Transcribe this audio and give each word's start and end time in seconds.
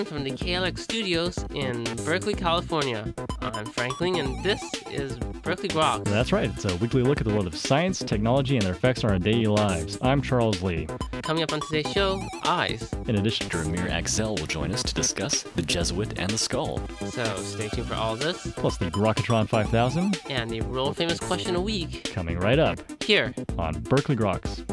afternoon 0.00 0.24
from 0.24 0.24
the 0.24 0.44
KALX 0.44 0.78
studios 0.78 1.44
in 1.54 1.84
Berkeley, 2.04 2.34
California. 2.34 3.12
I'm 3.40 3.66
Frank 3.66 4.00
Ling, 4.00 4.18
and 4.18 4.42
this 4.42 4.62
is 4.90 5.16
Berkeley 5.42 5.68
Grok. 5.68 6.04
That's 6.04 6.32
right. 6.32 6.50
It's 6.50 6.64
a 6.64 6.76
weekly 6.76 7.02
look 7.02 7.20
at 7.20 7.26
the 7.26 7.32
world 7.32 7.46
of 7.46 7.54
science, 7.54 7.98
technology, 7.98 8.56
and 8.56 8.64
their 8.64 8.72
effects 8.72 9.04
on 9.04 9.10
our 9.10 9.18
daily 9.18 9.46
lives. 9.46 9.98
I'm 10.00 10.22
Charles 10.22 10.62
Lee. 10.62 10.86
Coming 11.22 11.42
up 11.42 11.52
on 11.52 11.60
today's 11.60 11.92
show, 11.92 12.22
eyes. 12.44 12.88
In 13.08 13.16
addition, 13.16 13.50
Amir 13.52 13.88
Aczel 13.88 14.38
will 14.38 14.46
join 14.46 14.72
us 14.72 14.82
to 14.82 14.94
discuss 14.94 15.42
the 15.42 15.62
Jesuit 15.62 16.18
and 16.18 16.30
the 16.30 16.38
skull. 16.38 16.80
So 17.10 17.24
stay 17.36 17.68
tuned 17.68 17.88
for 17.88 17.94
all 17.94 18.16
this 18.16 18.50
plus 18.56 18.78
the 18.78 18.90
Grokatron 18.90 19.48
5000 19.48 20.20
and 20.30 20.50
the 20.50 20.62
world 20.62 20.96
famous 20.96 21.18
question 21.18 21.56
a 21.56 21.60
week 21.60 22.04
coming 22.04 22.38
right 22.38 22.58
up 22.58 22.78
here 23.02 23.34
on 23.58 23.80
Berkeley 23.80 24.16
Groks. 24.16 24.64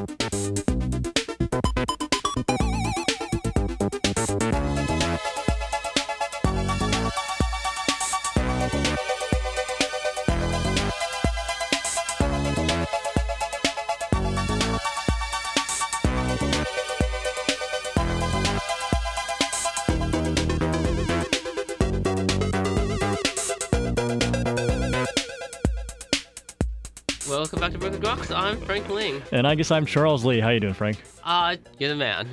Welcome 27.48 27.62
back 27.62 27.72
to 27.72 27.78
Berkeley 27.78 28.00
Groks. 28.00 28.36
I'm 28.36 28.60
Frank 28.60 28.90
Ling. 28.90 29.24
And 29.32 29.48
I 29.48 29.56
guess 29.56 29.72
I'm 29.72 29.86
Charles 29.86 30.26
Lee. 30.26 30.42
How 30.42 30.50
you 30.50 30.60
doing, 30.60 30.74
Frank? 30.74 31.02
Uh, 31.24 31.56
you're 31.80 31.88
the 31.88 31.96
man. 31.96 32.28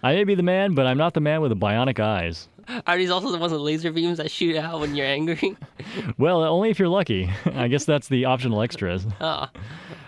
I 0.00 0.14
may 0.14 0.22
be 0.22 0.36
the 0.36 0.44
man, 0.44 0.74
but 0.74 0.86
I'm 0.86 0.96
not 0.96 1.12
the 1.12 1.20
man 1.20 1.40
with 1.40 1.48
the 1.48 1.56
bionic 1.56 1.98
eyes. 1.98 2.48
Are 2.86 2.96
these 2.96 3.10
also 3.10 3.32
the 3.32 3.38
ones 3.38 3.52
with 3.52 3.60
laser 3.60 3.90
beams 3.90 4.18
that 4.18 4.30
shoot 4.30 4.54
out 4.54 4.78
when 4.78 4.94
you're 4.94 5.08
angry? 5.08 5.56
well, 6.18 6.44
only 6.44 6.70
if 6.70 6.78
you're 6.78 6.86
lucky. 6.86 7.28
I 7.46 7.66
guess 7.66 7.84
that's 7.84 8.06
the 8.06 8.26
optional 8.26 8.62
extras. 8.62 9.04
Ah. 9.20 9.50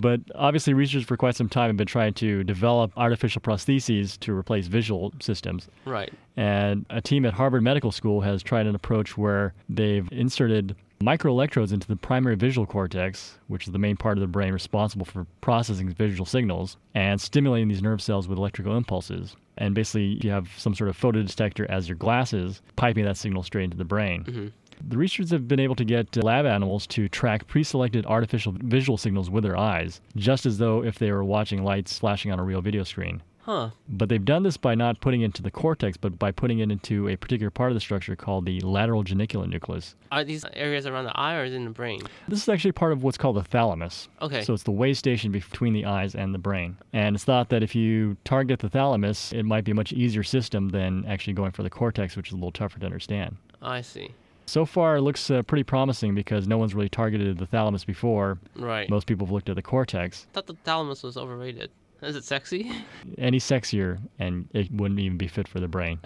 But 0.00 0.20
obviously, 0.34 0.74
researchers 0.74 1.06
for 1.06 1.16
quite 1.16 1.34
some 1.34 1.48
time 1.48 1.70
have 1.70 1.76
been 1.76 1.86
trying 1.86 2.14
to 2.14 2.44
develop 2.44 2.92
artificial 2.96 3.40
prostheses 3.40 4.20
to 4.20 4.32
replace 4.32 4.66
visual 4.66 5.12
systems. 5.20 5.68
Right. 5.86 6.12
And 6.36 6.86
a 6.90 7.00
team 7.00 7.24
at 7.24 7.32
Harvard 7.32 7.62
Medical 7.62 7.90
School 7.90 8.20
has 8.20 8.42
tried 8.42 8.66
an 8.66 8.74
approach 8.74 9.16
where 9.16 9.54
they've 9.70 10.06
inserted 10.12 10.76
microelectrodes 11.00 11.72
into 11.72 11.86
the 11.86 11.96
primary 11.96 12.36
visual 12.36 12.66
cortex, 12.66 13.38
which 13.48 13.66
is 13.66 13.72
the 13.72 13.78
main 13.78 13.96
part 13.96 14.16
of 14.16 14.20
the 14.20 14.26
brain 14.26 14.52
responsible 14.52 15.04
for 15.04 15.26
processing 15.40 15.88
visual 15.90 16.26
signals, 16.26 16.76
and 16.94 17.20
stimulating 17.20 17.68
these 17.68 17.82
nerve 17.82 18.00
cells 18.00 18.28
with 18.28 18.38
electrical 18.38 18.76
impulses. 18.76 19.36
And 19.58 19.74
basically, 19.74 20.18
you 20.22 20.30
have 20.30 20.48
some 20.56 20.74
sort 20.74 20.90
of 20.90 20.98
photodetector 20.98 21.66
as 21.66 21.88
your 21.88 21.96
glasses, 21.96 22.60
piping 22.76 23.04
that 23.04 23.16
signal 23.16 23.42
straight 23.42 23.64
into 23.64 23.76
the 23.76 23.84
brain. 23.84 24.24
Mm-hmm. 24.24 24.46
The 24.88 24.98
researchers 24.98 25.30
have 25.30 25.48
been 25.48 25.60
able 25.60 25.74
to 25.76 25.84
get 25.84 26.14
lab 26.22 26.44
animals 26.44 26.86
to 26.88 27.08
track 27.08 27.46
pre 27.46 27.64
selected 27.64 28.04
artificial 28.04 28.54
visual 28.58 28.98
signals 28.98 29.30
with 29.30 29.44
their 29.44 29.56
eyes, 29.56 30.00
just 30.16 30.44
as 30.44 30.58
though 30.58 30.84
if 30.84 30.98
they 30.98 31.10
were 31.10 31.24
watching 31.24 31.64
lights 31.64 31.98
flashing 31.98 32.30
on 32.30 32.38
a 32.38 32.44
real 32.44 32.60
video 32.60 32.84
screen. 32.84 33.22
Huh. 33.46 33.70
But 33.88 34.08
they've 34.08 34.24
done 34.24 34.42
this 34.42 34.56
by 34.56 34.74
not 34.74 35.00
putting 35.00 35.22
it 35.22 35.26
into 35.26 35.40
the 35.40 35.52
cortex, 35.52 35.96
but 35.96 36.18
by 36.18 36.32
putting 36.32 36.58
it 36.58 36.72
into 36.72 37.08
a 37.08 37.14
particular 37.14 37.48
part 37.48 37.70
of 37.70 37.74
the 37.74 37.80
structure 37.80 38.16
called 38.16 38.44
the 38.44 38.58
lateral 38.60 39.04
geniculate 39.04 39.48
nucleus. 39.48 39.94
Are 40.10 40.24
these 40.24 40.44
areas 40.52 40.84
around 40.84 41.04
the 41.04 41.16
eye 41.16 41.36
or 41.36 41.44
is 41.44 41.52
it 41.52 41.56
in 41.56 41.64
the 41.64 41.70
brain? 41.70 42.00
This 42.26 42.42
is 42.42 42.48
actually 42.48 42.72
part 42.72 42.90
of 42.90 43.04
what's 43.04 43.16
called 43.16 43.36
the 43.36 43.44
thalamus. 43.44 44.08
Okay. 44.20 44.42
So 44.42 44.52
it's 44.52 44.64
the 44.64 44.72
way 44.72 44.94
station 44.94 45.30
between 45.30 45.74
the 45.74 45.84
eyes 45.84 46.16
and 46.16 46.34
the 46.34 46.38
brain. 46.38 46.76
And 46.92 47.14
it's 47.14 47.22
thought 47.22 47.50
that 47.50 47.62
if 47.62 47.76
you 47.76 48.16
target 48.24 48.58
the 48.58 48.68
thalamus, 48.68 49.32
it 49.32 49.44
might 49.44 49.62
be 49.62 49.70
a 49.70 49.76
much 49.76 49.92
easier 49.92 50.24
system 50.24 50.70
than 50.70 51.04
actually 51.06 51.34
going 51.34 51.52
for 51.52 51.62
the 51.62 51.70
cortex, 51.70 52.16
which 52.16 52.28
is 52.28 52.32
a 52.32 52.36
little 52.36 52.50
tougher 52.50 52.80
to 52.80 52.84
understand. 52.84 53.36
I 53.62 53.80
see. 53.80 54.10
So 54.46 54.64
far, 54.64 54.96
it 54.96 55.02
looks 55.02 55.30
uh, 55.30 55.42
pretty 55.42 55.62
promising 55.62 56.16
because 56.16 56.48
no 56.48 56.58
one's 56.58 56.74
really 56.74 56.88
targeted 56.88 57.38
the 57.38 57.46
thalamus 57.46 57.84
before. 57.84 58.38
Right. 58.56 58.90
Most 58.90 59.06
people 59.06 59.26
have 59.26 59.32
looked 59.32 59.48
at 59.48 59.54
the 59.54 59.62
cortex. 59.62 60.26
I 60.30 60.34
thought 60.34 60.46
the 60.46 60.56
thalamus 60.64 61.04
was 61.04 61.16
overrated. 61.16 61.70
Is 62.02 62.16
it 62.16 62.24
sexy? 62.24 62.70
Any 63.18 63.38
sexier, 63.38 63.98
and 64.18 64.48
it 64.52 64.70
wouldn't 64.70 65.00
even 65.00 65.16
be 65.16 65.28
fit 65.28 65.48
for 65.48 65.60
the 65.60 65.68
brain. 65.68 65.98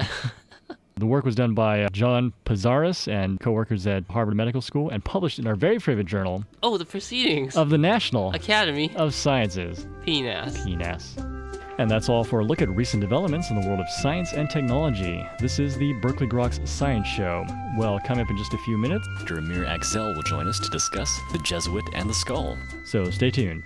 the 0.97 1.07
work 1.07 1.25
was 1.25 1.35
done 1.35 1.55
by 1.55 1.83
uh, 1.83 1.89
John 1.91 2.33
Pezaris 2.45 3.09
and 3.09 3.41
co-workers 3.41 3.87
at 3.87 4.05
Harvard 4.09 4.37
Medical 4.37 4.61
School 4.61 4.91
and 4.91 5.05
published 5.05 5.39
in 5.39 5.47
our 5.47 5.57
very 5.57 5.79
favorite 5.79 6.07
journal. 6.07 6.45
Oh, 6.63 6.79
the 6.79 6.85
Proceedings 6.85 7.57
of 7.57 7.71
the 7.71 7.79
National 7.79 8.33
Academy 8.33 8.93
of 8.97 9.15
Sciences. 9.15 9.87
PNAS. 10.07 10.65
PNAS. 10.65 11.41
And 11.79 11.91
that's 11.91 12.11
all 12.11 12.25
for 12.25 12.41
a 12.41 12.45
look 12.45 12.61
at 12.61 12.69
recent 12.69 13.01
developments 13.01 13.49
in 13.49 13.59
the 13.59 13.67
world 13.67 13.81
of 13.81 13.89
science 13.89 14.35
and 14.35 14.51
technology. 14.51 15.27
This 15.39 15.59
is 15.59 15.79
the 15.79 15.95
Berkeley 15.95 16.27
Groks 16.27 16.67
Science 16.69 17.09
Show. 17.09 17.47
Well, 17.79 17.99
coming 18.05 18.23
up 18.23 18.31
in 18.31 18.37
just 18.37 18.53
a 18.53 18.59
few 18.59 18.77
minutes, 18.77 19.09
Amir 19.31 19.65
Aczel 19.65 20.15
will 20.15 20.23
join 20.23 20.47
us 20.47 20.61
to 20.61 20.69
discuss 20.69 21.19
the 21.33 21.39
Jesuit 21.39 21.85
and 21.95 22.09
the 22.09 22.15
skull. 22.15 22.59
So 22.85 23.11
stay 23.11 23.31
tuned. 23.31 23.63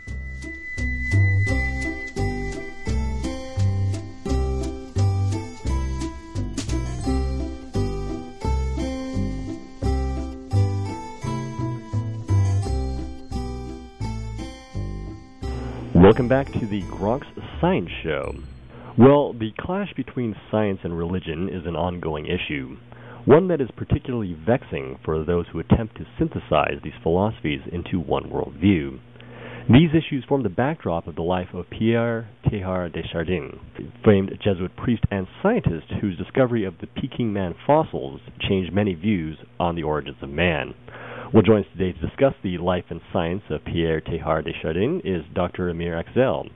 Welcome 16.24 16.52
back 16.52 16.60
to 16.62 16.66
the 16.66 16.80
Groks 16.84 17.26
Science 17.60 17.90
Show. 18.02 18.32
Well, 18.96 19.34
the 19.34 19.50
clash 19.60 19.92
between 19.94 20.34
science 20.50 20.78
and 20.82 20.96
religion 20.96 21.50
is 21.50 21.66
an 21.66 21.76
ongoing 21.76 22.24
issue, 22.24 22.78
one 23.26 23.48
that 23.48 23.60
is 23.60 23.68
particularly 23.76 24.32
vexing 24.32 25.00
for 25.04 25.22
those 25.22 25.44
who 25.52 25.58
attempt 25.58 25.98
to 25.98 26.06
synthesize 26.18 26.80
these 26.82 26.94
philosophies 27.02 27.60
into 27.70 28.00
one 28.00 28.30
worldview. 28.30 29.00
These 29.68 29.90
issues 29.90 30.24
form 30.26 30.44
the 30.44 30.48
backdrop 30.48 31.06
of 31.06 31.14
the 31.14 31.20
life 31.20 31.52
of 31.52 31.68
Pierre 31.68 32.30
Teilhard 32.48 32.94
de 32.94 33.02
Chardin, 33.12 33.60
famed 34.02 34.30
Jesuit 34.42 34.74
priest 34.76 35.04
and 35.10 35.26
scientist 35.42 35.92
whose 36.00 36.16
discovery 36.16 36.64
of 36.64 36.78
the 36.80 36.86
Peking 36.86 37.34
man 37.34 37.54
fossils 37.66 38.22
changed 38.48 38.72
many 38.72 38.94
views 38.94 39.36
on 39.60 39.74
the 39.74 39.82
origins 39.82 40.16
of 40.22 40.30
man. 40.30 40.72
Well, 41.32 41.42
join 41.42 41.60
us 41.60 41.66
today 41.76 41.98
to 41.98 42.06
discuss 42.06 42.34
the 42.44 42.58
life 42.58 42.84
and 42.90 43.00
science 43.12 43.42
of 43.50 43.64
Pierre 43.64 44.00
Teilhard 44.00 44.44
de 44.44 44.52
Chardin 44.60 45.00
is 45.04 45.24
Dr. 45.34 45.70
Amir 45.70 46.00
Aczel. 46.00 46.48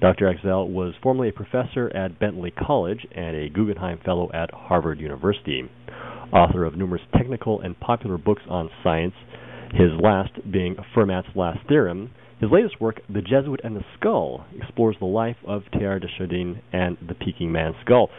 Dr. 0.00 0.26
Aczel 0.26 0.68
was 0.68 0.94
formerly 1.02 1.28
a 1.28 1.32
professor 1.32 1.88
at 1.96 2.18
Bentley 2.18 2.50
College 2.50 3.06
and 3.14 3.36
a 3.36 3.48
Guggenheim 3.48 4.00
Fellow 4.04 4.28
at 4.34 4.50
Harvard 4.52 5.00
University. 5.00 5.70
Author 6.32 6.64
of 6.64 6.76
numerous 6.76 7.02
technical 7.16 7.60
and 7.60 7.78
popular 7.78 8.18
books 8.18 8.42
on 8.50 8.68
science, 8.82 9.14
his 9.72 9.92
last 10.02 10.32
being 10.50 10.76
Fermat's 10.94 11.34
Last 11.34 11.60
Theorem, 11.68 12.10
his 12.40 12.50
latest 12.50 12.80
work, 12.80 13.00
The 13.08 13.22
Jesuit 13.22 13.60
and 13.64 13.76
the 13.76 13.84
Skull, 13.98 14.44
explores 14.60 14.96
the 14.98 15.06
life 15.06 15.38
of 15.46 15.62
Teilhard 15.72 16.02
de 16.02 16.08
Chardin 16.18 16.60
and 16.72 16.98
the 17.06 17.14
Peking 17.14 17.52
man 17.52 17.74
skull. 17.84 18.10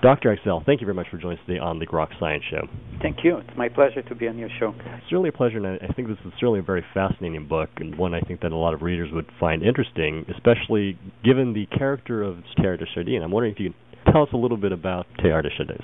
Dr. 0.00 0.36
Aczel, 0.36 0.64
thank 0.64 0.80
you 0.80 0.86
very 0.86 0.94
much 0.94 1.08
for 1.10 1.18
joining 1.18 1.38
us 1.38 1.44
today 1.46 1.58
on 1.58 1.80
the 1.80 1.86
Grok 1.86 2.08
Science 2.20 2.44
Show. 2.48 2.68
Thank 3.02 3.24
you. 3.24 3.38
It's 3.38 3.56
my 3.56 3.68
pleasure 3.68 4.00
to 4.02 4.14
be 4.14 4.28
on 4.28 4.38
your 4.38 4.48
show. 4.60 4.72
It's 4.78 5.10
really 5.10 5.30
a 5.30 5.32
pleasure, 5.32 5.56
and 5.56 5.66
I 5.66 5.92
think 5.92 6.06
this 6.06 6.18
is 6.24 6.32
certainly 6.38 6.60
a 6.60 6.62
very 6.62 6.84
fascinating 6.94 7.48
book, 7.48 7.68
and 7.78 7.98
one 7.98 8.14
I 8.14 8.20
think 8.20 8.40
that 8.42 8.52
a 8.52 8.56
lot 8.56 8.74
of 8.74 8.82
readers 8.82 9.10
would 9.12 9.26
find 9.40 9.64
interesting, 9.64 10.24
especially 10.32 10.96
given 11.24 11.52
the 11.52 11.66
character 11.76 12.22
of 12.22 12.36
Teilhard 12.56 12.78
de 12.78 12.86
Chardin. 12.94 13.22
I'm 13.24 13.32
wondering 13.32 13.54
if 13.54 13.60
you 13.60 13.70
can 13.70 14.12
tell 14.12 14.22
us 14.22 14.28
a 14.32 14.36
little 14.36 14.56
bit 14.56 14.70
about 14.70 15.06
Teilhard 15.18 15.42
de 15.42 15.50
Chardin. 15.56 15.82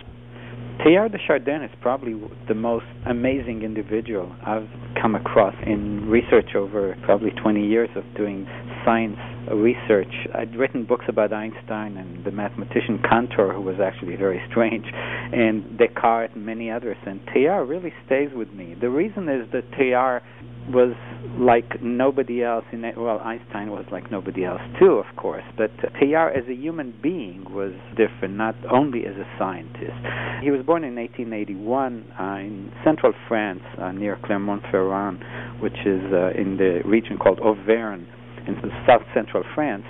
Teilhard 0.78 1.10
de 1.10 1.18
Chardin 1.26 1.64
is 1.64 1.70
probably 1.80 2.14
the 2.46 2.54
most 2.54 2.86
amazing 3.06 3.62
individual 3.62 4.32
I've 4.46 4.68
come 5.00 5.16
across 5.16 5.54
in 5.66 6.08
research 6.08 6.54
over 6.54 6.96
probably 7.04 7.30
20 7.30 7.66
years 7.66 7.90
of 7.96 8.04
doing 8.16 8.46
science 8.84 9.18
research. 9.52 10.12
I'd 10.34 10.56
written 10.56 10.84
books 10.84 11.04
about 11.08 11.32
Einstein 11.32 11.96
and 11.96 12.24
the 12.24 12.30
mathematician 12.30 13.00
Cantor, 13.08 13.52
who 13.52 13.60
was 13.60 13.76
actually 13.82 14.16
very 14.16 14.42
strange, 14.50 14.84
and 14.86 15.78
Descartes 15.78 16.34
and 16.34 16.46
many 16.46 16.70
others. 16.70 16.96
And 17.06 17.20
Teilhard 17.26 17.68
really 17.68 17.92
stays 18.06 18.30
with 18.34 18.52
me. 18.52 18.76
The 18.80 18.90
reason 18.90 19.28
is 19.28 19.50
that 19.52 19.70
Teilhard 19.72 20.22
was 20.68 20.94
like 21.38 21.82
nobody 21.82 22.42
else 22.42 22.64
in 22.72 22.84
it. 22.84 22.96
Well, 22.96 23.20
Einstein 23.20 23.70
was 23.70 23.84
like 23.92 24.10
nobody 24.10 24.44
else 24.44 24.62
too, 24.78 24.92
of 24.92 25.16
course. 25.16 25.44
But 25.56 25.70
Teilhard, 26.00 26.36
as 26.36 26.48
a 26.48 26.54
human 26.54 26.94
being, 27.02 27.44
was 27.50 27.72
different, 27.96 28.36
not 28.36 28.54
only 28.70 29.04
as 29.06 29.16
a 29.16 29.26
scientist. 29.38 30.00
He 30.42 30.50
was 30.50 30.64
born 30.64 30.84
in 30.84 30.96
1881 30.96 32.12
uh, 32.18 32.22
in 32.38 32.72
central 32.84 33.12
France, 33.28 33.62
uh, 33.78 33.92
near 33.92 34.18
Clermont-Ferrand, 34.24 35.18
which 35.60 35.76
is 35.84 36.02
uh, 36.12 36.30
in 36.38 36.56
the 36.56 36.80
region 36.84 37.18
called 37.18 37.40
Auvergne, 37.40 38.06
in 38.46 38.56
south 38.86 39.02
central 39.14 39.44
France. 39.54 39.84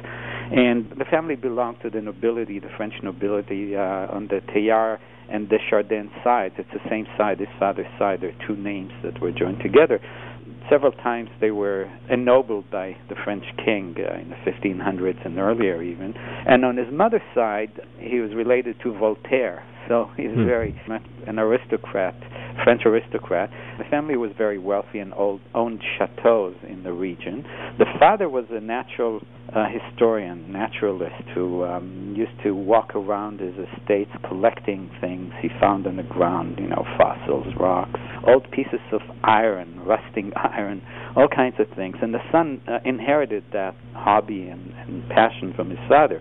And 0.53 0.91
the 0.99 1.07
family 1.11 1.37
belonged 1.37 1.79
to 1.83 1.91
the 1.91 2.01
nobility, 2.01 2.59
the 2.59 2.69
French 2.77 2.95
nobility, 3.03 3.75
uh, 3.75 4.13
on 4.13 4.29
the 4.29 4.41
Teilhard 4.53 4.99
and 5.31 5.49
the 5.49 5.59
Chardin 5.71 6.11
sides. 6.23 6.55
It's 6.59 6.69
the 6.73 6.87
same 6.91 7.07
side, 7.17 7.41
his 7.41 7.49
father's 7.59 7.87
side. 7.99 8.21
There 8.21 8.31
are 8.31 8.47
two 8.47 8.57
names 8.57 8.93
that 9.03 9.21
were 9.21 9.33
joined 9.33 9.61
together 9.61 10.01
several 10.71 10.93
times 10.93 11.29
they 11.41 11.51
were 11.51 11.91
ennobled 12.11 12.71
by 12.71 12.97
the 13.09 13.15
French 13.25 13.45
king 13.65 13.95
uh, 13.99 14.21
in 14.21 14.31
the 14.31 14.37
1500s 14.37 15.25
and 15.25 15.39
earlier 15.39 15.83
even. 15.83 16.15
And 16.17 16.65
on 16.65 16.77
his 16.77 16.93
mother's 16.93 17.23
side, 17.35 17.81
he 17.99 18.21
was 18.21 18.35
related 18.35 18.77
to 18.83 18.93
Voltaire, 18.93 19.63
so 19.89 20.11
he's 20.17 20.31
Hmm. 20.31 20.47
very 20.47 20.75
much 20.87 21.03
an 21.27 21.39
aristocrat, 21.39 22.15
French 22.63 22.85
aristocrat. 22.87 23.51
The 23.79 23.85
family 23.85 24.17
was 24.17 24.33
very 24.33 24.59
wealthy 24.59 24.99
and 25.01 25.13
old, 25.17 25.41
owned 25.55 25.83
chateaus 25.99 26.55
in 26.69 26.83
the 26.83 26.93
region. 26.93 27.45
The 27.79 27.87
father 27.99 28.29
was 28.29 28.45
a 28.51 28.61
natural 28.61 29.21
uh, 29.53 29.67
historian, 29.69 30.51
naturalist, 30.51 31.23
who 31.35 31.65
um, 31.65 32.15
used 32.17 32.33
to 32.43 32.53
walk 32.55 32.95
around 32.97 33.41
his 33.41 33.55
estates 33.57 34.11
collecting 34.27 34.91
things 35.01 35.33
he 35.41 35.49
found 35.61 35.87
on 35.87 35.97
the 35.97 36.03
ground, 36.03 36.59
you 36.59 36.67
know, 36.67 36.85
fossils, 36.99 37.47
rocks, 37.59 38.01
old 38.27 38.51
pieces 38.51 38.81
of 38.93 39.01
iron, 39.23 39.81
rusting 39.85 40.33
iron, 40.37 40.83
all 41.15 41.29
kinds 41.29 41.57
of 41.61 41.67
things. 41.77 41.97
And 42.03 42.13
the 42.15 42.23
son 42.33 42.61
uh, 42.67 42.79
inherited 42.85 43.45
that 43.53 43.75
hobby 43.95 44.49
and, 44.49 44.73
and 44.87 45.09
passion 45.11 45.53
from 45.55 45.71
his 45.71 45.79
father. 45.89 46.21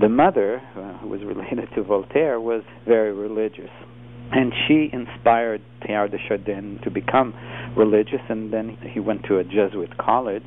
The 0.00 0.08
mother, 0.08 0.62
uh, 0.76 0.98
who 0.98 1.08
was 1.08 1.22
related 1.24 1.68
to 1.74 1.82
Voltaire, 1.82 2.40
was 2.40 2.62
very 2.86 3.12
religious. 3.12 3.70
And 4.30 4.52
she 4.66 4.90
inspired 4.92 5.60
Teilhard 5.82 6.12
de 6.12 6.18
Chardin 6.28 6.78
to 6.84 6.90
become 6.90 7.34
religious, 7.76 8.20
and 8.28 8.52
then 8.52 8.76
he 8.92 9.00
went 9.00 9.24
to 9.24 9.38
a 9.38 9.44
Jesuit 9.44 9.96
college. 9.98 10.46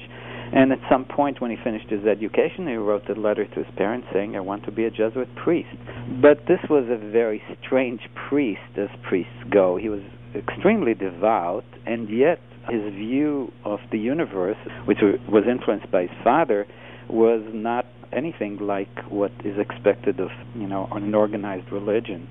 And 0.53 0.71
at 0.71 0.79
some 0.89 1.03
point, 1.03 1.41
when 1.41 1.51
he 1.51 1.57
finished 1.63 1.89
his 1.89 2.05
education, 2.05 2.67
he 2.67 2.75
wrote 2.75 3.09
a 3.09 3.19
letter 3.19 3.45
to 3.45 3.55
his 3.63 3.73
parents 3.75 4.07
saying, 4.13 4.35
I 4.35 4.39
want 4.39 4.63
to 4.65 4.71
be 4.71 4.85
a 4.85 4.91
Jesuit 4.91 5.27
priest. 5.35 5.75
But 6.21 6.45
this 6.47 6.59
was 6.69 6.85
a 6.89 6.97
very 7.11 7.41
strange 7.65 8.01
priest, 8.29 8.61
as 8.77 8.89
priests 9.07 9.33
go. 9.49 9.77
He 9.77 9.89
was 9.89 10.01
extremely 10.35 10.93
devout, 10.93 11.65
and 11.85 12.09
yet 12.09 12.39
his 12.69 12.93
view 12.93 13.51
of 13.65 13.79
the 13.91 13.99
universe, 13.99 14.57
which 14.85 14.99
was 15.01 15.43
influenced 15.49 15.91
by 15.91 16.03
his 16.03 16.17
father, 16.23 16.67
was 17.09 17.41
not 17.53 17.85
anything 18.13 18.57
like 18.57 18.89
what 19.09 19.31
is 19.43 19.57
expected 19.57 20.19
of 20.19 20.29
you 20.55 20.67
know 20.67 20.87
an 20.91 21.13
organized 21.13 21.71
religion, 21.71 22.27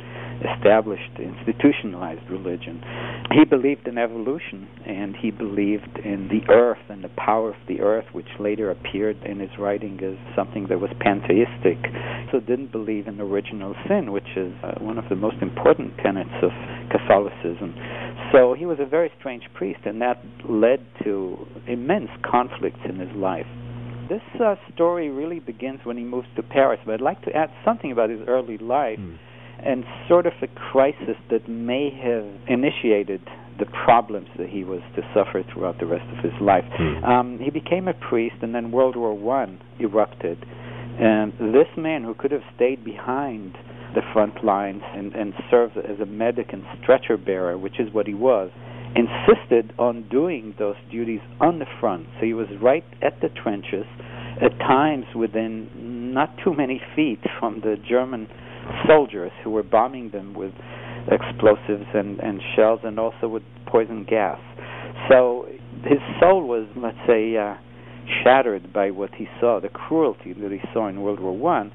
established, 0.56 1.10
institutionalized 1.18 2.28
religion. 2.30 2.82
He 3.32 3.44
believed 3.44 3.86
in 3.86 3.98
evolution, 3.98 4.68
and 4.86 5.14
he 5.16 5.30
believed 5.30 5.98
in 6.04 6.28
the 6.28 6.52
earth 6.52 6.82
and 6.88 7.04
the 7.04 7.10
power 7.16 7.50
of 7.50 7.56
the 7.68 7.80
earth, 7.80 8.06
which 8.12 8.28
later 8.38 8.70
appeared 8.70 9.22
in 9.24 9.38
his 9.40 9.50
writing 9.58 10.00
as 10.02 10.16
something 10.34 10.66
that 10.68 10.80
was 10.80 10.90
pantheistic. 11.00 11.78
So 12.32 12.40
didn't 12.40 12.72
believe 12.72 13.06
in 13.06 13.20
original 13.20 13.74
sin, 13.88 14.12
which 14.12 14.36
is 14.36 14.52
uh, 14.62 14.74
one 14.80 14.98
of 14.98 15.08
the 15.08 15.16
most 15.16 15.36
important 15.42 15.96
tenets 15.98 16.34
of 16.42 16.50
Catholicism. 16.90 17.74
So 18.32 18.54
he 18.54 18.66
was 18.66 18.78
a 18.80 18.86
very 18.86 19.10
strange 19.18 19.44
priest, 19.54 19.80
and 19.84 20.00
that 20.02 20.22
led 20.48 20.84
to 21.04 21.46
immense 21.66 22.10
conflicts 22.22 22.80
in 22.88 22.98
his 22.98 23.10
life. 23.16 23.46
This 24.10 24.40
uh, 24.44 24.56
story 24.74 25.08
really 25.08 25.38
begins 25.38 25.80
when 25.84 25.96
he 25.96 26.02
moves 26.02 26.26
to 26.34 26.42
Paris, 26.42 26.80
but 26.84 26.94
I'd 26.94 27.00
like 27.00 27.22
to 27.22 27.32
add 27.34 27.48
something 27.64 27.92
about 27.92 28.10
his 28.10 28.20
early 28.26 28.58
life 28.58 28.98
Hmm. 28.98 29.14
and 29.64 29.84
sort 30.08 30.26
of 30.26 30.32
a 30.42 30.48
crisis 30.48 31.16
that 31.30 31.48
may 31.48 31.90
have 31.90 32.26
initiated 32.48 33.20
the 33.58 33.66
problems 33.66 34.28
that 34.36 34.48
he 34.48 34.64
was 34.64 34.80
to 34.96 35.02
suffer 35.14 35.44
throughout 35.52 35.78
the 35.78 35.86
rest 35.86 36.08
of 36.10 36.24
his 36.24 36.32
life. 36.40 36.64
Hmm. 36.76 37.04
Um, 37.04 37.38
he 37.38 37.50
became 37.50 37.86
a 37.86 37.94
priest, 37.94 38.36
and 38.42 38.52
then 38.52 38.72
World 38.72 38.96
War 38.96 39.14
One 39.14 39.60
erupted, 39.78 40.38
and 40.98 41.32
this 41.38 41.68
man 41.76 42.02
who 42.02 42.14
could 42.14 42.32
have 42.32 42.42
stayed 42.56 42.84
behind 42.84 43.54
the 43.94 44.02
front 44.12 44.44
lines 44.44 44.82
and, 44.94 45.14
and 45.14 45.34
served 45.50 45.76
as 45.76 46.00
a 46.00 46.06
medic 46.06 46.52
and 46.52 46.64
stretcher 46.82 47.16
bearer, 47.16 47.56
which 47.56 47.78
is 47.78 47.92
what 47.92 48.06
he 48.06 48.14
was, 48.14 48.50
insisted 48.94 49.72
on 49.78 50.08
doing 50.08 50.54
those 50.58 50.76
duties 50.90 51.20
on 51.40 51.58
the 51.58 51.66
front. 51.80 52.06
So 52.18 52.26
he 52.26 52.34
was 52.34 52.48
right 52.60 52.84
at 53.02 53.20
the 53.20 53.28
trenches, 53.28 53.86
at 54.42 54.58
times 54.58 55.04
within 55.14 56.12
not 56.12 56.30
too 56.42 56.54
many 56.54 56.80
feet 56.96 57.20
from 57.38 57.60
the 57.60 57.76
German 57.88 58.28
soldiers 58.86 59.32
who 59.44 59.50
were 59.50 59.62
bombing 59.62 60.10
them 60.10 60.34
with 60.34 60.52
explosives 61.10 61.86
and, 61.94 62.18
and 62.20 62.40
shells 62.56 62.80
and 62.82 62.98
also 62.98 63.28
with 63.28 63.42
poison 63.66 64.04
gas. 64.08 64.38
So 65.08 65.46
his 65.84 65.98
soul 66.20 66.46
was, 66.46 66.66
let's 66.76 66.98
say, 67.06 67.36
uh, 67.36 67.54
shattered 68.22 68.72
by 68.72 68.90
what 68.90 69.14
he 69.14 69.26
saw, 69.40 69.60
the 69.60 69.68
cruelty 69.68 70.32
that 70.32 70.50
he 70.50 70.60
saw 70.72 70.88
in 70.88 71.00
World 71.00 71.20
War 71.20 71.36
One, 71.36 71.72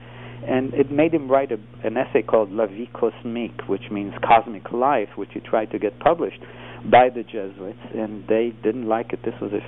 and 0.47 0.73
it 0.73 0.91
made 0.91 1.13
him 1.13 1.31
write 1.31 1.51
a, 1.51 1.57
an 1.83 1.97
essay 1.97 2.21
called 2.21 2.51
La 2.51 2.67
Vie 2.67 2.89
Cosmique, 2.94 3.67
which 3.67 3.89
means 3.89 4.13
cosmic 4.23 4.71
life, 4.71 5.09
which 5.15 5.29
he 5.33 5.39
tried 5.39 5.71
to 5.71 5.79
get 5.79 5.97
published 6.00 6.39
by 6.89 7.10
the 7.10 7.24
Jesuits, 7.24 7.80
and 7.94 8.27
they 8.27 8.54
didn't 8.63 8.88
like 8.88 9.13
it. 9.13 9.19
This 9.24 9.33
was 9.42 9.51
his, 9.51 9.62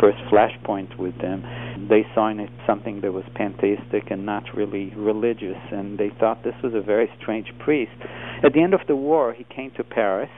first 0.00 0.18
flashpoint 0.30 0.98
with 0.98 1.16
them. 1.20 1.42
They 1.88 2.02
saw 2.14 2.28
in 2.28 2.40
it 2.40 2.50
something 2.66 3.00
that 3.02 3.12
was 3.12 3.24
pantheistic 3.34 4.10
and 4.10 4.26
not 4.26 4.44
really 4.54 4.92
religious, 4.96 5.56
and 5.70 5.98
they 5.98 6.10
thought 6.18 6.42
this 6.42 6.54
was 6.62 6.74
a 6.74 6.80
very 6.80 7.08
strange 7.20 7.46
priest. 7.58 7.92
At 8.44 8.52
the 8.52 8.62
end 8.62 8.74
of 8.74 8.80
the 8.88 8.96
war, 8.96 9.32
he 9.32 9.44
came 9.44 9.70
to 9.76 9.84
Paris 9.84 10.30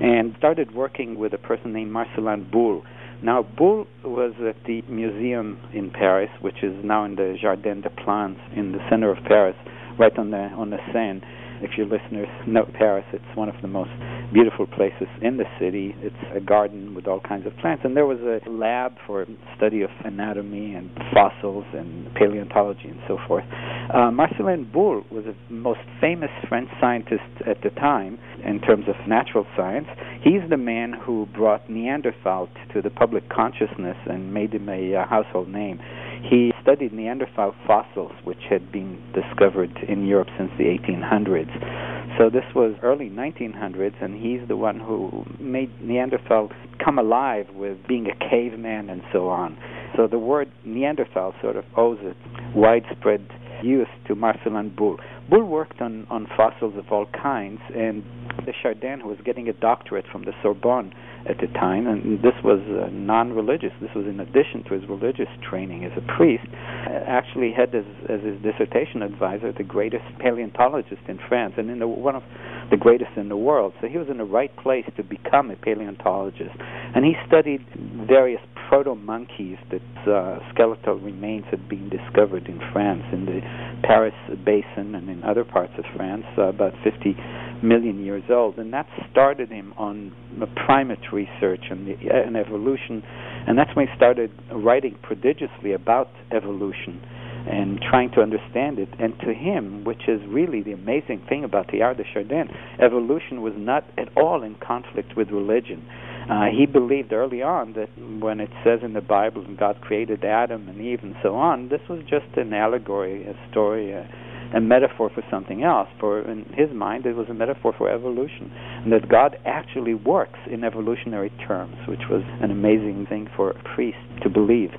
and 0.00 0.34
started 0.38 0.74
working 0.74 1.18
with 1.18 1.32
a 1.32 1.38
person 1.38 1.72
named 1.72 1.90
Marcelin 1.90 2.48
Boule. 2.50 2.82
Now, 3.22 3.42
Boule 3.42 3.86
was 4.04 4.34
at 4.46 4.56
the 4.66 4.82
museum 4.82 5.58
in 5.72 5.90
Paris, 5.90 6.30
which 6.42 6.62
is 6.62 6.74
now 6.84 7.04
in 7.04 7.16
the 7.16 7.36
Jardin 7.40 7.80
des 7.80 7.90
Plantes 8.04 8.40
in 8.54 8.72
the 8.72 8.78
center 8.90 9.10
of 9.10 9.24
Paris, 9.24 9.56
right 9.98 10.16
on 10.18 10.30
the 10.30 10.36
on 10.36 10.70
the 10.70 10.78
Seine. 10.92 11.22
If 11.62 11.78
your 11.78 11.86
listeners 11.86 12.28
know 12.46 12.68
Paris, 12.78 13.04
it's 13.12 13.24
one 13.34 13.48
of 13.48 13.54
the 13.62 13.68
most 13.68 13.90
beautiful 14.32 14.66
places 14.66 15.08
in 15.22 15.36
the 15.36 15.44
city. 15.60 15.94
It's 15.98 16.16
a 16.34 16.40
garden 16.40 16.94
with 16.94 17.06
all 17.06 17.20
kinds 17.20 17.46
of 17.46 17.56
plants, 17.58 17.82
and 17.84 17.96
there 17.96 18.06
was 18.06 18.18
a 18.20 18.48
lab 18.48 18.94
for 19.06 19.26
study 19.56 19.82
of 19.82 19.90
anatomy 20.04 20.74
and 20.74 20.90
fossils 21.12 21.64
and 21.72 22.12
paleontology 22.14 22.88
and 22.88 23.00
so 23.08 23.18
forth. 23.26 23.44
Uh, 23.92 24.10
Marcelin 24.10 24.68
Boule 24.70 25.04
was 25.10 25.24
the 25.24 25.34
most 25.52 25.80
famous 26.00 26.30
French 26.48 26.68
scientist 26.80 27.22
at 27.46 27.62
the 27.62 27.70
time 27.70 28.18
in 28.44 28.60
terms 28.60 28.86
of 28.88 28.94
natural 29.08 29.46
science. 29.56 29.86
He's 30.22 30.42
the 30.50 30.56
man 30.56 30.92
who 30.92 31.26
brought 31.34 31.70
Neanderthal 31.70 32.48
to 32.74 32.82
the 32.82 32.90
public 32.90 33.28
consciousness 33.28 33.96
and 34.06 34.34
made 34.34 34.52
him 34.52 34.68
a 34.68 34.96
uh, 34.96 35.06
household 35.06 35.48
name. 35.48 35.80
He 36.28 36.52
studied 36.60 36.92
Neanderthal 36.92 37.54
fossils, 37.66 38.12
which 38.24 38.42
had 38.50 38.72
been 38.72 39.00
discovered 39.14 39.76
in 39.88 40.06
Europe 40.06 40.28
since 40.36 40.50
the 40.58 40.64
1800s. 40.64 42.16
So 42.18 42.30
this 42.30 42.44
was 42.54 42.74
early 42.82 43.10
1900s, 43.10 43.94
and 44.02 44.20
he's 44.20 44.46
the 44.48 44.56
one 44.56 44.80
who 44.80 45.24
made 45.38 45.70
Neanderthal 45.80 46.50
come 46.82 46.98
alive 46.98 47.46
with 47.54 47.78
being 47.86 48.06
a 48.08 48.16
caveman 48.28 48.90
and 48.90 49.02
so 49.12 49.28
on. 49.28 49.56
So 49.96 50.06
the 50.06 50.18
word 50.18 50.50
Neanderthal 50.64 51.34
sort 51.40 51.56
of 51.56 51.64
owes 51.76 51.98
its 52.00 52.18
widespread 52.54 53.28
use 53.62 53.88
to 54.08 54.14
Marcelin 54.14 54.74
Boule. 54.76 54.98
Boule 55.28 55.44
worked 55.44 55.80
on, 55.80 56.06
on 56.08 56.26
fossils 56.36 56.74
of 56.76 56.90
all 56.90 57.06
kinds, 57.06 57.60
and 57.74 58.04
de 58.44 58.52
Chardin, 58.62 59.00
who 59.00 59.08
was 59.08 59.18
getting 59.24 59.48
a 59.48 59.52
doctorate 59.52 60.04
from 60.10 60.24
the 60.24 60.32
Sorbonne 60.42 60.92
at 61.28 61.38
the 61.38 61.48
time, 61.48 61.88
and 61.88 62.22
this 62.22 62.34
was 62.44 62.60
uh, 62.70 62.88
non-religious. 62.92 63.72
This 63.80 63.90
was 63.96 64.06
in 64.06 64.20
addition 64.20 64.62
to 64.68 64.74
his 64.74 64.88
religious 64.88 65.26
training 65.42 65.84
as 65.84 65.90
a 65.96 66.16
priest. 66.16 66.46
Uh, 66.46 67.02
actually, 67.08 67.50
had 67.50 67.74
as, 67.74 67.84
as 68.08 68.22
his 68.22 68.40
dissertation 68.42 69.02
advisor 69.02 69.50
the 69.52 69.64
greatest 69.64 70.04
paleontologist 70.20 71.02
in 71.08 71.18
France, 71.28 71.54
and 71.58 71.70
in 71.70 71.80
the, 71.80 71.88
one 71.88 72.14
of 72.14 72.22
the 72.70 72.76
greatest 72.76 73.10
in 73.16 73.28
the 73.28 73.36
world. 73.36 73.72
So 73.80 73.88
he 73.88 73.98
was 73.98 74.08
in 74.08 74.18
the 74.18 74.24
right 74.24 74.54
place 74.56 74.86
to 74.96 75.02
become 75.02 75.50
a 75.50 75.56
paleontologist, 75.56 76.54
and 76.94 77.04
he 77.04 77.14
studied 77.26 77.66
various 78.06 78.40
proto-monkeys 78.68 79.58
that 79.70 80.10
uh, 80.10 80.38
skeletal 80.52 80.98
remains 80.98 81.44
had 81.50 81.68
been 81.68 81.88
discovered 81.88 82.46
in 82.46 82.58
France, 82.72 83.02
in 83.12 83.26
the 83.26 83.40
Paris 83.86 84.14
basin, 84.44 84.94
and 84.94 85.08
in 85.08 85.22
other 85.22 85.44
parts 85.44 85.72
of 85.78 85.84
France, 85.94 86.24
uh, 86.36 86.44
about 86.44 86.72
50 86.82 87.16
million 87.62 88.04
years 88.04 88.24
old, 88.28 88.58
and 88.58 88.72
that 88.72 88.86
started 89.10 89.50
him 89.50 89.72
on 89.78 90.12
the 90.38 90.46
primate 90.46 91.12
research 91.12 91.64
and, 91.70 91.86
the, 91.86 91.94
and 92.10 92.36
evolution, 92.36 93.02
and 93.46 93.56
that's 93.56 93.74
when 93.74 93.86
he 93.86 93.96
started 93.96 94.30
writing 94.52 94.98
prodigiously 95.02 95.72
about 95.72 96.10
evolution 96.32 97.00
and 97.48 97.80
trying 97.80 98.10
to 98.10 98.20
understand 98.20 98.78
it. 98.78 98.88
And 98.98 99.14
to 99.20 99.32
him, 99.32 99.84
which 99.84 100.08
is 100.08 100.20
really 100.28 100.62
the 100.62 100.72
amazing 100.72 101.24
thing 101.28 101.44
about 101.44 101.68
Teilhard 101.68 101.96
de 101.96 102.04
Chardin, 102.12 102.48
evolution 102.82 103.40
was 103.40 103.54
not 103.56 103.84
at 103.96 104.08
all 104.16 104.42
in 104.42 104.56
conflict 104.56 105.16
with 105.16 105.30
religion. 105.30 105.86
Uh, 106.28 106.46
he 106.46 106.66
believed 106.66 107.12
early 107.12 107.40
on 107.40 107.74
that 107.74 107.88
when 108.20 108.40
it 108.40 108.50
says 108.64 108.80
in 108.82 108.94
the 108.94 109.00
Bible 109.00 109.46
God 109.58 109.80
created 109.80 110.24
Adam 110.24 110.68
and 110.68 110.80
Eve 110.80 111.00
and 111.02 111.14
so 111.22 111.36
on, 111.36 111.68
this 111.68 111.80
was 111.88 112.00
just 112.02 112.26
an 112.36 112.52
allegory, 112.52 113.24
a 113.24 113.34
story, 113.50 113.92
a, 113.92 114.08
a 114.52 114.60
metaphor 114.60 115.08
for 115.14 115.22
something 115.30 115.62
else. 115.62 115.88
For 116.00 116.22
in 116.22 116.44
his 116.54 116.70
mind, 116.74 117.06
it 117.06 117.14
was 117.14 117.28
a 117.28 117.34
metaphor 117.34 117.72
for 117.78 117.88
evolution, 117.88 118.50
and 118.52 118.92
that 118.92 119.08
God 119.08 119.36
actually 119.46 119.94
works 119.94 120.38
in 120.50 120.64
evolutionary 120.64 121.30
terms, 121.46 121.76
which 121.86 122.02
was 122.10 122.22
an 122.42 122.50
amazing 122.50 123.06
thing 123.08 123.28
for 123.36 123.50
a 123.50 123.74
priest 123.74 123.98
to 124.22 124.28
believe. 124.28 124.70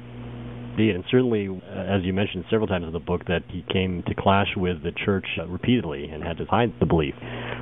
Indeed, 0.77 0.93
and 0.93 1.03
certainly, 1.09 1.47
uh, 1.47 1.79
as 1.79 2.03
you 2.03 2.13
mentioned 2.13 2.45
several 2.51 2.67
times 2.67 2.85
in 2.85 2.93
the 2.93 2.99
book, 2.99 3.25
that 3.25 3.41
he 3.49 3.65
came 3.73 4.03
to 4.05 4.13
clash 4.13 4.49
with 4.55 4.83
the 4.83 4.91
church 4.91 5.25
uh, 5.39 5.47
repeatedly 5.47 6.05
and 6.05 6.23
had 6.23 6.37
to 6.37 6.45
hide 6.45 6.71
the 6.79 6.85
belief. 6.85 7.15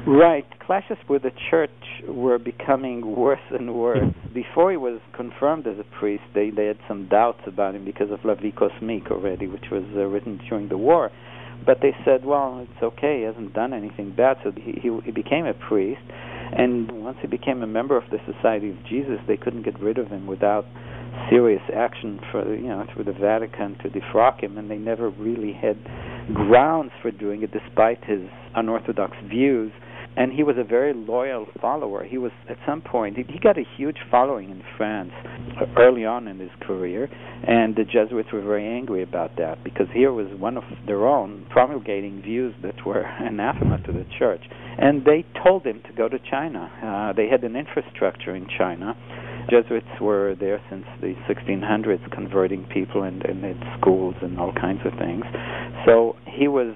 Right. 0.06 0.46
Clashes 0.60 0.98
with 1.08 1.22
the 1.22 1.32
church 1.50 1.72
were 2.10 2.38
becoming 2.38 3.16
worse 3.16 3.40
and 3.52 3.74
worse. 3.74 4.04
Before 4.34 4.70
he 4.70 4.76
was 4.76 5.00
confirmed 5.16 5.66
as 5.66 5.78
a 5.80 5.86
priest, 5.98 6.24
they, 6.34 6.50
they 6.50 6.66
had 6.66 6.78
some 6.90 7.08
doubts 7.08 7.40
about 7.48 7.74
him 7.74 7.86
because 7.86 8.12
of 8.12 8.20
La 8.26 8.36
Vie 8.36 8.52
Cosmique 8.52 9.10
already, 9.10 9.48
which 9.48 9.72
was 9.72 9.86
uh, 9.96 10.02
written 10.02 10.42
during 10.50 10.68
the 10.68 10.78
war. 10.78 11.10
But 11.66 11.78
they 11.82 11.96
said, 12.04 12.26
well, 12.26 12.68
it's 12.70 12.84
okay. 12.84 13.20
He 13.20 13.24
hasn't 13.24 13.54
done 13.54 13.72
anything 13.74 14.14
bad. 14.14 14.40
So 14.44 14.52
he, 14.52 14.74
he, 14.74 15.00
he 15.06 15.12
became 15.12 15.46
a 15.46 15.54
priest. 15.54 16.02
And 16.52 16.92
once 17.02 17.18
he 17.22 17.28
became 17.28 17.64
a 17.64 17.68
member 17.68 17.96
of 17.96 18.04
the 18.12 18.18
Society 18.30 18.72
of 18.72 18.78
Jesus, 18.90 19.20
they 19.26 19.38
couldn't 19.38 19.64
get 19.64 19.80
rid 19.80 19.98
of 19.98 20.08
him 20.08 20.28
without 20.28 20.66
serious 21.30 21.62
action 21.74 22.20
for 22.32 22.56
you 22.56 22.68
know 22.68 22.86
through 22.94 23.06
the 23.06 23.14
Vatican 23.14 23.78
to 23.84 23.90
defrock 23.90 24.42
him, 24.42 24.58
and 24.58 24.70
they 24.70 24.78
never 24.78 25.10
really 25.10 25.54
had 25.54 25.78
grounds 26.34 26.92
for 27.02 27.12
doing 27.12 27.44
it, 27.44 27.52
despite 27.52 28.04
his 28.06 28.22
unorthodox 28.56 29.16
views 29.30 29.72
and 30.18 30.32
he 30.32 30.44
was 30.44 30.56
a 30.58 30.64
very 30.64 30.94
loyal 30.94 31.46
follower. 31.60 32.04
He 32.04 32.18
was 32.18 32.32
at 32.50 32.58
some 32.66 32.82
point 32.82 33.18
he, 33.18 33.24
he 33.24 33.40
got 33.40 33.58
a 33.58 33.64
huge 33.78 33.98
following 34.10 34.50
in 34.50 34.64
France 34.78 35.12
early 35.78 36.06
on 36.06 36.28
in 36.28 36.40
his 36.40 36.52
career, 36.62 37.10
and 37.48 37.76
the 37.76 37.84
Jesuits 37.84 38.30
were 38.32 38.42
very 38.42 38.66
angry 38.66 39.04
about 39.04 39.36
that 39.38 39.64
because 39.64 39.88
here 39.94 40.14
was 40.14 40.28
one 40.40 40.58
of 40.58 40.64
their 40.88 41.06
own 41.06 41.46
promulgating 41.50 42.22
views 42.22 42.54
that 42.64 42.86
were 42.86 43.02
anathema 43.20 43.80
to 43.86 43.92
the 43.92 44.06
church, 44.18 44.44
and 44.78 45.04
they 45.06 45.26
told 45.44 45.66
him 45.66 45.82
to 45.88 45.94
go 45.94 46.08
to 46.08 46.18
China. 46.30 46.72
Uh, 46.84 47.14
they 47.14 47.28
had 47.28 47.44
an 47.44 47.56
infrastructure 47.56 48.36
in 48.36 48.48
China. 48.58 48.96
Jesuits 49.50 49.88
were 50.02 50.36
there 50.40 50.62
since 50.70 50.86
the 51.02 51.14
1600s, 51.30 52.12
converting 52.12 52.66
people 52.74 53.04
and, 53.04 53.24
and 53.26 53.44
in 53.44 53.60
schools 53.80 54.16
and 54.22 54.40
all 54.40 54.54
kinds 54.54 54.82
of 54.86 54.94
things. 54.98 55.24
So 55.86 56.16
he 56.26 56.48
was 56.48 56.76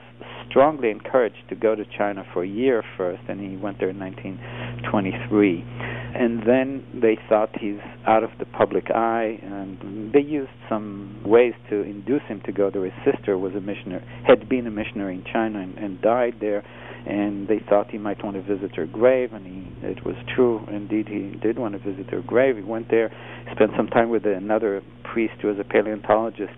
strongly 0.50 0.90
encouraged 0.90 1.48
to 1.50 1.56
go 1.56 1.76
to 1.76 1.84
China 1.98 2.24
for 2.34 2.44
a 2.44 2.48
year 2.48 2.84
first, 2.98 3.22
and 3.28 3.40
he 3.40 3.56
went 3.58 3.80
there 3.80 3.90
in 3.90 4.00
1923. 4.00 5.64
And 6.12 6.42
then 6.46 6.86
they 7.00 7.18
thought 7.30 7.50
he's 7.60 7.80
out 8.08 8.24
of 8.24 8.32
the 8.40 8.46
public 8.46 8.90
eye, 8.90 9.40
and 9.44 10.12
they 10.12 10.22
used 10.22 10.52
some 10.68 11.22
ways 11.26 11.54
to 11.70 11.84
induce 11.84 12.24
him 12.24 12.42
to 12.46 12.52
go 12.52 12.72
there. 12.72 12.84
His 12.84 12.94
sister 13.06 13.38
was 13.38 13.54
a 13.54 13.62
missionary, 13.62 14.04
had 14.26 14.50
been 14.50 14.66
a 14.66 14.72
missionary 14.72 15.16
in 15.16 15.24
China, 15.32 15.60
and, 15.60 15.78
and 15.78 16.02
died 16.02 16.36
there 16.42 16.64
and 17.10 17.48
they 17.48 17.60
thought 17.70 17.90
he 17.90 17.98
might 17.98 18.24
want 18.24 18.36
to 18.36 18.42
visit 18.42 18.76
her 18.76 18.86
grave, 18.86 19.34
and 19.34 19.46
he 19.46 19.88
it 19.88 20.06
was 20.06 20.16
true. 20.36 20.66
Indeed, 20.72 21.08
he 21.08 21.38
did 21.42 21.58
want 21.58 21.74
to 21.74 21.80
visit 21.80 22.10
her 22.12 22.22
grave. 22.22 22.58
He 22.58 22.64
went 22.64 22.90
there, 22.90 23.12
spent 23.52 23.72
some 23.76 23.88
time 23.88 24.10
with 24.10 24.26
another 24.26 24.82
priest 25.04 25.34
who 25.42 25.48
was 25.48 25.58
a 25.60 25.64
paleontologist 25.64 26.54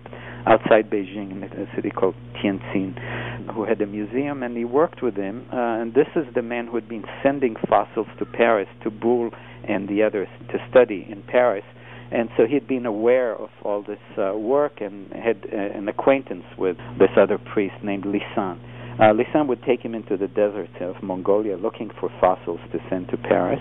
outside 0.46 0.90
Beijing 0.90 1.30
in 1.30 1.42
a 1.44 1.74
city 1.74 1.90
called 1.90 2.14
Tianjin, 2.36 3.54
who 3.54 3.64
had 3.64 3.80
a 3.80 3.86
museum, 3.86 4.42
and 4.42 4.56
he 4.56 4.64
worked 4.64 5.02
with 5.02 5.16
him. 5.16 5.46
Uh, 5.52 5.80
and 5.80 5.94
this 5.94 6.08
is 6.16 6.26
the 6.34 6.42
man 6.42 6.66
who 6.66 6.74
had 6.74 6.88
been 6.88 7.04
sending 7.22 7.54
fossils 7.68 8.08
to 8.18 8.26
Paris 8.26 8.68
to 8.82 8.90
Boule 8.90 9.30
and 9.66 9.88
the 9.88 10.02
others 10.02 10.28
to 10.50 10.58
study 10.68 11.06
in 11.08 11.22
Paris 11.22 11.64
and 12.12 12.28
so 12.36 12.44
he'd 12.44 12.68
been 12.68 12.84
aware 12.84 13.34
of 13.34 13.48
all 13.62 13.82
this 13.82 13.98
uh, 14.18 14.36
work 14.36 14.80
and 14.80 15.10
had 15.12 15.46
uh, 15.50 15.56
an 15.56 15.88
acquaintance 15.88 16.44
with 16.58 16.76
this 16.98 17.08
other 17.16 17.38
priest 17.38 17.74
named 17.82 18.04
Licent. 18.04 18.60
Uh, 19.00 19.12
Licent 19.14 19.48
would 19.48 19.62
take 19.62 19.80
him 19.80 19.94
into 19.94 20.16
the 20.16 20.28
deserts 20.28 20.74
of 20.80 21.02
Mongolia 21.02 21.56
looking 21.56 21.90
for 21.98 22.10
fossils 22.20 22.60
to 22.72 22.78
send 22.90 23.08
to 23.08 23.16
Paris. 23.16 23.60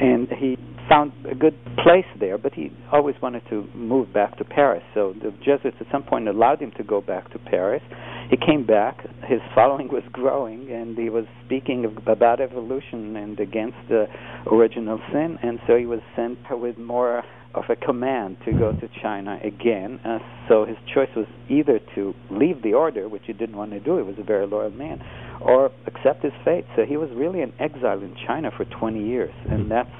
And 0.00 0.28
he 0.28 0.56
found 0.88 1.12
a 1.30 1.34
good 1.34 1.54
place 1.82 2.04
there, 2.20 2.36
but 2.36 2.52
he 2.52 2.70
always 2.92 3.16
wanted 3.22 3.42
to 3.48 3.66
move 3.74 4.12
back 4.12 4.36
to 4.38 4.44
Paris. 4.44 4.82
So 4.92 5.14
the 5.14 5.30
Jesuits 5.44 5.76
at 5.80 5.86
some 5.90 6.02
point 6.02 6.28
allowed 6.28 6.60
him 6.60 6.72
to 6.76 6.82
go 6.84 7.00
back 7.00 7.32
to 7.32 7.38
Paris. 7.38 7.82
He 8.30 8.36
came 8.36 8.66
back. 8.66 9.00
His 9.26 9.40
following 9.54 9.88
was 9.88 10.02
growing, 10.12 10.70
and 10.70 10.96
he 10.96 11.08
was 11.08 11.24
speaking 11.44 11.96
about 12.06 12.40
evolution 12.40 13.16
and 13.16 13.38
against 13.38 13.78
the 13.88 14.06
original 14.50 15.00
sin. 15.12 15.38
And 15.42 15.58
so 15.66 15.76
he 15.76 15.86
was 15.86 16.00
sent 16.16 16.38
with 16.50 16.78
more 16.78 17.22
of 17.54 17.64
a 17.68 17.76
command 17.76 18.36
to 18.44 18.52
go 18.52 18.72
to 18.72 18.88
China 19.00 19.38
again. 19.42 20.00
Uh, 20.04 20.18
so 20.48 20.64
his 20.64 20.76
choice 20.92 21.08
was 21.16 21.26
either 21.48 21.80
to 21.94 22.14
leave 22.30 22.62
the 22.62 22.74
order, 22.74 23.08
which 23.08 23.22
he 23.26 23.32
didn't 23.32 23.56
want 23.56 23.70
to 23.70 23.80
do, 23.80 23.96
he 23.96 24.02
was 24.02 24.16
a 24.18 24.24
very 24.24 24.46
loyal 24.46 24.70
man, 24.70 25.00
or 25.40 25.70
accept 25.86 26.22
his 26.22 26.32
fate. 26.44 26.64
So 26.76 26.84
he 26.84 26.96
was 26.96 27.10
really 27.14 27.40
in 27.40 27.52
exile 27.60 28.02
in 28.02 28.16
China 28.26 28.50
for 28.56 28.64
20 28.64 29.04
years, 29.04 29.34
and 29.48 29.70
that's 29.70 29.90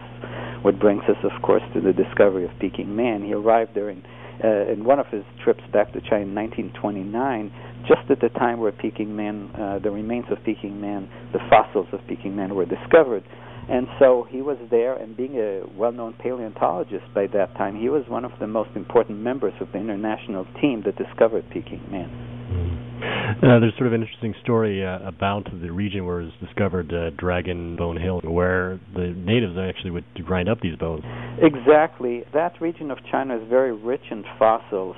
what 0.62 0.78
brings 0.80 1.02
us, 1.04 1.16
of 1.22 1.42
course, 1.42 1.62
to 1.74 1.80
the 1.80 1.92
discovery 1.92 2.44
of 2.44 2.50
Peking 2.58 2.94
Man. 2.96 3.22
He 3.22 3.32
arrived 3.32 3.74
there 3.74 3.90
in, 3.90 4.02
uh, 4.42 4.72
in 4.72 4.84
one 4.84 4.98
of 4.98 5.06
his 5.08 5.24
trips 5.42 5.62
back 5.72 5.92
to 5.92 6.00
China 6.00 6.22
in 6.22 6.34
1929, 6.34 7.52
just 7.86 8.10
at 8.10 8.20
the 8.20 8.30
time 8.30 8.60
where 8.60 8.72
Peking 8.72 9.14
Man, 9.14 9.50
uh, 9.54 9.78
the 9.78 9.90
remains 9.90 10.24
of 10.30 10.38
Peking 10.44 10.80
Man, 10.80 11.08
the 11.32 11.38
fossils 11.50 11.86
of 11.92 12.00
Peking 12.08 12.34
Man 12.34 12.54
were 12.54 12.64
discovered. 12.64 13.22
And 13.68 13.86
so 13.98 14.26
he 14.28 14.42
was 14.42 14.58
there, 14.70 14.94
and 14.94 15.16
being 15.16 15.36
a 15.36 15.62
well 15.76 15.92
known 15.92 16.14
paleontologist 16.14 17.04
by 17.14 17.26
that 17.28 17.54
time, 17.56 17.80
he 17.80 17.88
was 17.88 18.04
one 18.08 18.24
of 18.24 18.32
the 18.38 18.46
most 18.46 18.70
important 18.76 19.18
members 19.18 19.54
of 19.60 19.72
the 19.72 19.78
international 19.78 20.46
team 20.60 20.82
that 20.84 20.96
discovered 20.96 21.44
Peking 21.50 21.82
Man. 21.90 22.34
Uh, 23.42 23.58
there's 23.58 23.74
sort 23.76 23.86
of 23.86 23.92
an 23.92 24.02
interesting 24.02 24.34
story 24.42 24.84
uh, 24.84 24.98
about 25.06 25.48
the 25.60 25.70
region 25.70 26.06
where 26.06 26.20
it 26.20 26.24
was 26.24 26.32
discovered, 26.40 26.92
uh, 26.92 27.10
Dragon 27.10 27.76
Bone 27.76 27.96
Hill, 28.00 28.20
where 28.22 28.78
the 28.94 29.08
natives 29.16 29.56
actually 29.58 29.90
would 29.90 30.04
grind 30.24 30.48
up 30.48 30.60
these 30.60 30.76
bones. 30.76 31.02
Exactly. 31.42 32.24
That 32.32 32.60
region 32.60 32.90
of 32.90 32.98
China 33.10 33.36
is 33.36 33.48
very 33.48 33.72
rich 33.72 34.04
in 34.10 34.24
fossils 34.38 34.96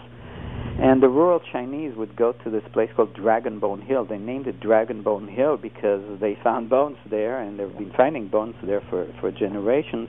and 0.78 1.02
the 1.02 1.09
rural 1.09 1.40
Chinese 1.52 1.97
would 1.97 2.16
go 2.16 2.33
to 2.45 2.50
this 2.50 2.62
place 2.73 2.90
called 2.95 3.14
Dragon 3.14 3.59
Bone 3.59 3.80
Hill. 3.80 4.04
They 4.04 4.18
named 4.18 4.47
it 4.47 4.61
Dragon 4.61 5.02
Bone 5.02 5.26
Hill 5.26 5.56
because 5.56 6.02
they 6.21 6.37
found 6.45 6.68
bones 6.68 6.99
there, 7.09 7.40
and 7.40 7.59
they've 7.59 7.78
been 7.78 7.92
finding 7.97 8.28
bones 8.28 8.54
there 8.62 8.83
for, 8.90 9.06
for 9.21 9.30
generations. 9.33 10.09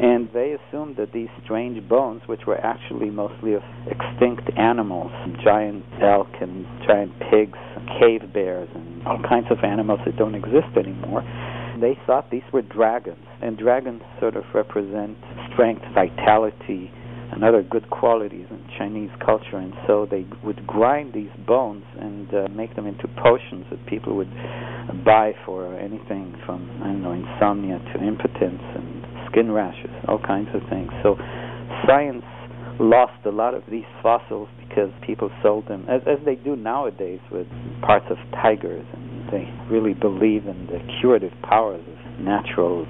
And 0.00 0.30
they 0.32 0.56
assumed 0.56 0.96
that 0.96 1.12
these 1.12 1.28
strange 1.44 1.86
bones, 1.86 2.22
which 2.26 2.46
were 2.46 2.58
actually 2.58 3.10
mostly 3.10 3.54
of 3.54 3.62
extinct 3.86 4.48
animals, 4.56 5.12
giant 5.44 5.84
elk 6.00 6.28
and 6.40 6.64
giant 6.86 7.12
pigs, 7.30 7.58
cave 8.00 8.32
bears, 8.32 8.68
and 8.74 9.06
all 9.06 9.20
kinds 9.28 9.48
of 9.50 9.58
animals 9.64 10.00
that 10.06 10.16
don't 10.16 10.34
exist 10.34 10.76
anymore, 10.76 11.22
they 11.78 11.98
thought 12.06 12.30
these 12.30 12.46
were 12.52 12.62
dragons. 12.62 13.24
And 13.42 13.58
dragons 13.58 14.00
sort 14.18 14.36
of 14.36 14.44
represent 14.54 15.18
strength, 15.52 15.82
vitality, 15.92 16.90
and 17.36 17.44
other 17.44 17.62
good 17.62 17.90
qualities 17.90 18.46
in 18.50 18.64
Chinese 18.78 19.10
culture, 19.24 19.58
and 19.60 19.74
so 19.86 20.08
they 20.10 20.24
would 20.42 20.66
grind 20.66 21.12
these 21.12 21.30
bones 21.46 21.84
and 22.00 22.32
uh, 22.32 22.48
make 22.48 22.74
them 22.74 22.86
into 22.86 23.06
potions 23.20 23.66
that 23.70 23.84
people 23.86 24.16
would 24.16 24.32
buy 25.04 25.32
for 25.44 25.76
anything 25.78 26.34
from 26.46 26.64
I 26.80 26.88
don't 26.88 27.02
know 27.02 27.12
insomnia 27.12 27.78
to 27.92 28.02
impotence 28.02 28.64
and 28.74 29.04
skin 29.30 29.52
rashes, 29.52 29.92
all 30.08 30.18
kinds 30.18 30.48
of 30.54 30.62
things. 30.70 30.90
So 31.02 31.16
science 31.86 32.24
lost 32.80 33.20
a 33.26 33.30
lot 33.30 33.52
of 33.52 33.62
these 33.70 33.88
fossils 34.02 34.48
because 34.58 34.88
people 35.04 35.30
sold 35.42 35.68
them 35.68 35.84
as 35.90 36.00
as 36.08 36.16
they 36.24 36.36
do 36.36 36.56
nowadays 36.56 37.20
with 37.30 37.46
parts 37.82 38.06
of 38.08 38.16
tigers, 38.32 38.86
and 38.96 39.28
they 39.28 39.44
really 39.68 39.92
believe 39.92 40.48
in 40.48 40.66
the 40.72 40.80
curative 41.00 41.32
powers 41.42 41.84
of 41.84 42.24
natural 42.24 42.86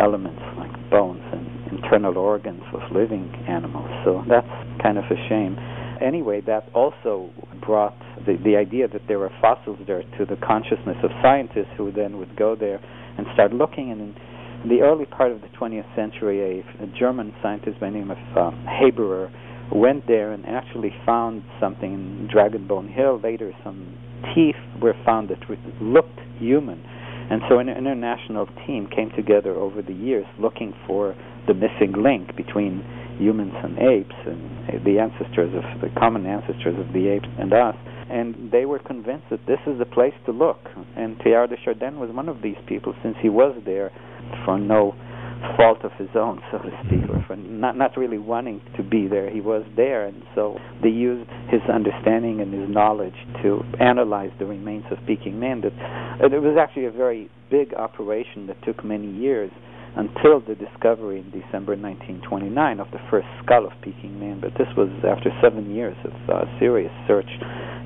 elements 0.00 0.40
like 0.56 0.72
bones 0.88 1.20
and 1.32 1.53
internal 1.74 2.18
organs 2.18 2.62
of 2.72 2.80
living 2.94 3.32
animals. 3.48 3.90
So 4.04 4.22
that's 4.28 4.48
kind 4.82 4.98
of 4.98 5.04
a 5.04 5.18
shame. 5.28 5.56
Anyway, 6.00 6.40
that 6.46 6.68
also 6.74 7.30
brought 7.64 7.96
the, 8.26 8.36
the 8.44 8.56
idea 8.56 8.88
that 8.88 9.02
there 9.08 9.18
were 9.18 9.30
fossils 9.40 9.78
there 9.86 10.02
to 10.18 10.24
the 10.24 10.36
consciousness 10.36 10.96
of 11.02 11.10
scientists 11.22 11.72
who 11.76 11.92
then 11.92 12.18
would 12.18 12.36
go 12.36 12.56
there 12.56 12.80
and 13.16 13.26
start 13.34 13.52
looking. 13.52 13.90
And 13.90 14.00
in 14.00 14.68
the 14.68 14.82
early 14.82 15.06
part 15.06 15.32
of 15.32 15.40
the 15.40 15.48
20th 15.48 15.86
century, 15.94 16.62
a, 16.62 16.84
a 16.84 16.86
German 16.98 17.34
scientist 17.42 17.80
by 17.80 17.90
the 17.90 17.96
name 17.96 18.10
of 18.10 18.18
um, 18.36 18.66
Haberer 18.66 19.30
went 19.72 20.06
there 20.06 20.32
and 20.32 20.44
actually 20.46 20.92
found 21.06 21.42
something 21.60 21.92
in 21.92 22.28
Dragon 22.30 22.66
Bone 22.66 22.88
Hill. 22.88 23.20
Later, 23.22 23.52
some 23.62 23.96
teeth 24.34 24.56
were 24.80 24.94
found 25.04 25.30
that 25.30 25.38
looked 25.80 26.18
human. 26.38 26.82
And 27.30 27.40
so 27.48 27.58
an 27.58 27.68
international 27.68 28.46
team 28.66 28.86
came 28.94 29.10
together 29.16 29.54
over 29.54 29.80
the 29.80 29.94
years 29.94 30.26
looking 30.38 30.74
for 30.86 31.16
the 31.46 31.54
missing 31.54 31.92
link 31.96 32.36
between 32.36 32.84
humans 33.18 33.54
and 33.62 33.78
apes 33.78 34.16
and 34.26 34.84
the 34.84 34.98
ancestors 34.98 35.54
of 35.54 35.80
the 35.80 35.88
common 35.98 36.26
ancestors 36.26 36.74
of 36.78 36.92
the 36.92 37.08
apes 37.08 37.28
and 37.38 37.52
us. 37.52 37.76
And 38.10 38.50
they 38.52 38.66
were 38.66 38.78
convinced 38.78 39.30
that 39.30 39.46
this 39.46 39.60
is 39.66 39.78
the 39.78 39.86
place 39.86 40.14
to 40.26 40.32
look. 40.32 40.58
And 40.96 41.18
Teilhard 41.18 41.50
de 41.50 41.56
Chardin 41.64 41.98
was 41.98 42.10
one 42.10 42.28
of 42.28 42.42
these 42.42 42.58
people 42.66 42.94
since 43.02 43.16
he 43.22 43.28
was 43.28 43.56
there 43.64 43.90
for 44.44 44.58
no 44.58 44.94
fault 45.56 45.84
of 45.84 45.92
his 45.92 46.08
own, 46.14 46.40
so 46.50 46.58
to 46.58 46.70
speak, 46.86 47.08
or 47.10 47.22
for 47.26 47.36
not 47.36 47.76
not 47.76 47.96
really 47.96 48.18
wanting 48.18 48.60
to 48.76 48.82
be 48.82 49.06
there. 49.06 49.30
He 49.30 49.40
was 49.40 49.64
there, 49.76 50.06
and 50.06 50.22
so 50.34 50.58
they 50.82 50.88
used 50.88 51.28
his 51.50 51.60
understanding 51.72 52.40
and 52.40 52.52
his 52.52 52.68
knowledge 52.68 53.14
to 53.42 53.60
analyze 53.80 54.30
the 54.38 54.46
remains 54.46 54.84
of 54.90 54.98
Peking 55.06 55.38
Man. 55.38 55.60
That 55.60 55.72
it 56.32 56.40
was 56.40 56.56
actually 56.58 56.86
a 56.86 56.90
very 56.90 57.30
big 57.50 57.74
operation 57.74 58.46
that 58.46 58.62
took 58.64 58.84
many 58.84 59.10
years 59.10 59.50
until 59.96 60.40
the 60.40 60.54
discovery 60.54 61.20
in 61.20 61.30
December 61.30 61.78
1929 61.78 62.80
of 62.80 62.90
the 62.90 62.98
first 63.10 63.28
skull 63.42 63.66
of 63.66 63.72
Peking 63.82 64.18
Man. 64.18 64.40
But 64.40 64.58
this 64.58 64.68
was 64.76 64.90
after 65.06 65.30
seven 65.40 65.74
years 65.74 65.96
of 66.04 66.14
uh, 66.28 66.44
serious 66.58 66.92
search 67.06 67.30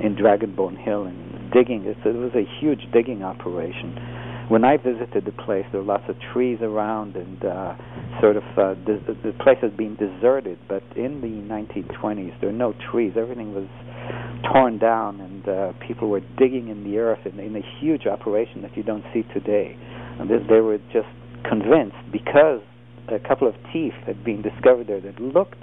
in 0.01 0.17
Dragon 0.17 0.55
Bone 0.57 0.77
Hill 0.77 1.05
and 1.05 1.53
digging. 1.53 1.85
It, 1.85 1.97
it 2.05 2.17
was 2.17 2.33
a 2.35 2.49
huge 2.61 2.81
digging 2.93 3.23
operation. 3.23 4.49
when 4.49 4.65
I 4.65 4.77
visited 4.79 5.25
the 5.25 5.33
place, 5.33 5.65
there 5.71 5.81
were 5.81 5.87
lots 5.87 6.09
of 6.09 6.17
trees 6.33 6.59
around, 6.63 7.17
and 7.17 7.45
uh, 7.45 7.77
sort 8.21 8.37
of 8.37 8.45
uh, 8.57 8.75
the, 8.89 9.01
the 9.23 9.33
place 9.45 9.59
had 9.61 9.77
been 9.77 9.97
deserted. 9.97 10.59
But 10.69 10.83
in 10.97 11.21
the 11.21 11.45
1920s, 11.45 12.41
there 12.41 12.51
were 12.51 12.57
no 12.57 12.73
trees; 12.91 13.13
everything 13.17 13.55
was 13.55 13.69
torn 14.51 14.79
down, 14.79 15.21
and 15.21 15.49
uh, 15.49 15.73
people 15.87 16.09
were 16.09 16.23
digging 16.39 16.69
in 16.69 16.85
the 16.85 16.99
earth 16.99 17.27
in, 17.27 17.39
in 17.39 17.57
a 17.57 17.65
huge 17.81 18.07
operation 18.07 18.63
that 18.63 18.77
you 18.77 18.83
don't 18.83 19.05
see 19.13 19.23
today. 19.35 19.77
And 20.19 20.31
they, 20.31 20.39
they 20.49 20.61
were 20.61 20.79
just 20.93 21.09
convinced 21.45 21.97
because 22.13 22.61
a 23.09 23.19
couple 23.19 23.49
of 23.49 23.55
teeth 23.73 23.95
had 24.07 24.23
been 24.25 24.43
discovered 24.43 24.87
there 24.87 25.01
that 25.01 25.21
looked 25.21 25.59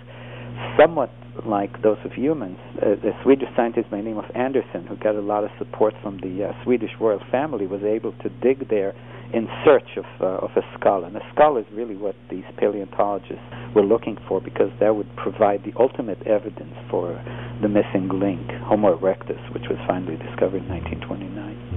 somewhat 0.78 1.12
like 1.46 1.82
those 1.82 1.98
of 2.06 2.14
humans. 2.14 2.58
Uh, 2.82 2.92
a 2.92 3.24
Swedish 3.24 3.50
scientist 3.56 3.90
by 3.92 3.98
the 3.98 4.04
name 4.04 4.18
of 4.18 4.26
Andersson, 4.36 4.88
who 4.88 4.96
got 4.96 5.16
a 5.16 5.22
lot 5.22 5.44
of 5.44 5.50
support 5.58 5.94
from 6.02 6.18
the 6.20 6.46
uh, 6.46 6.64
Swedish 6.64 6.92
royal 7.00 7.22
family, 7.32 7.68
was 7.68 7.84
able 7.84 8.14
to 8.24 8.30
dig 8.42 8.70
there 8.70 8.96
in 9.34 9.48
search 9.66 9.98
of 9.98 10.06
uh, 10.22 10.46
of 10.46 10.52
a 10.56 10.62
skull. 10.80 11.04
And 11.04 11.16
a 11.16 11.22
skull 11.34 11.58
is 11.58 11.66
really 11.74 11.96
what 11.96 12.16
these 12.30 12.46
paleontologists 12.58 13.44
were 13.76 13.84
looking 13.84 14.18
for 14.28 14.40
because 14.40 14.72
that 14.80 14.96
would 14.96 15.14
provide 15.18 15.64
the 15.64 15.74
ultimate 15.78 16.22
evidence 16.26 16.76
for 16.90 17.22
the 17.62 17.68
missing 17.68 18.08
link, 18.10 18.50
Homo 18.64 18.98
erectus, 18.98 19.42
which 19.54 19.68
was 19.70 19.80
finally 19.88 20.16
discovered 20.18 20.64
in 20.64 20.70
1929. 20.70 21.75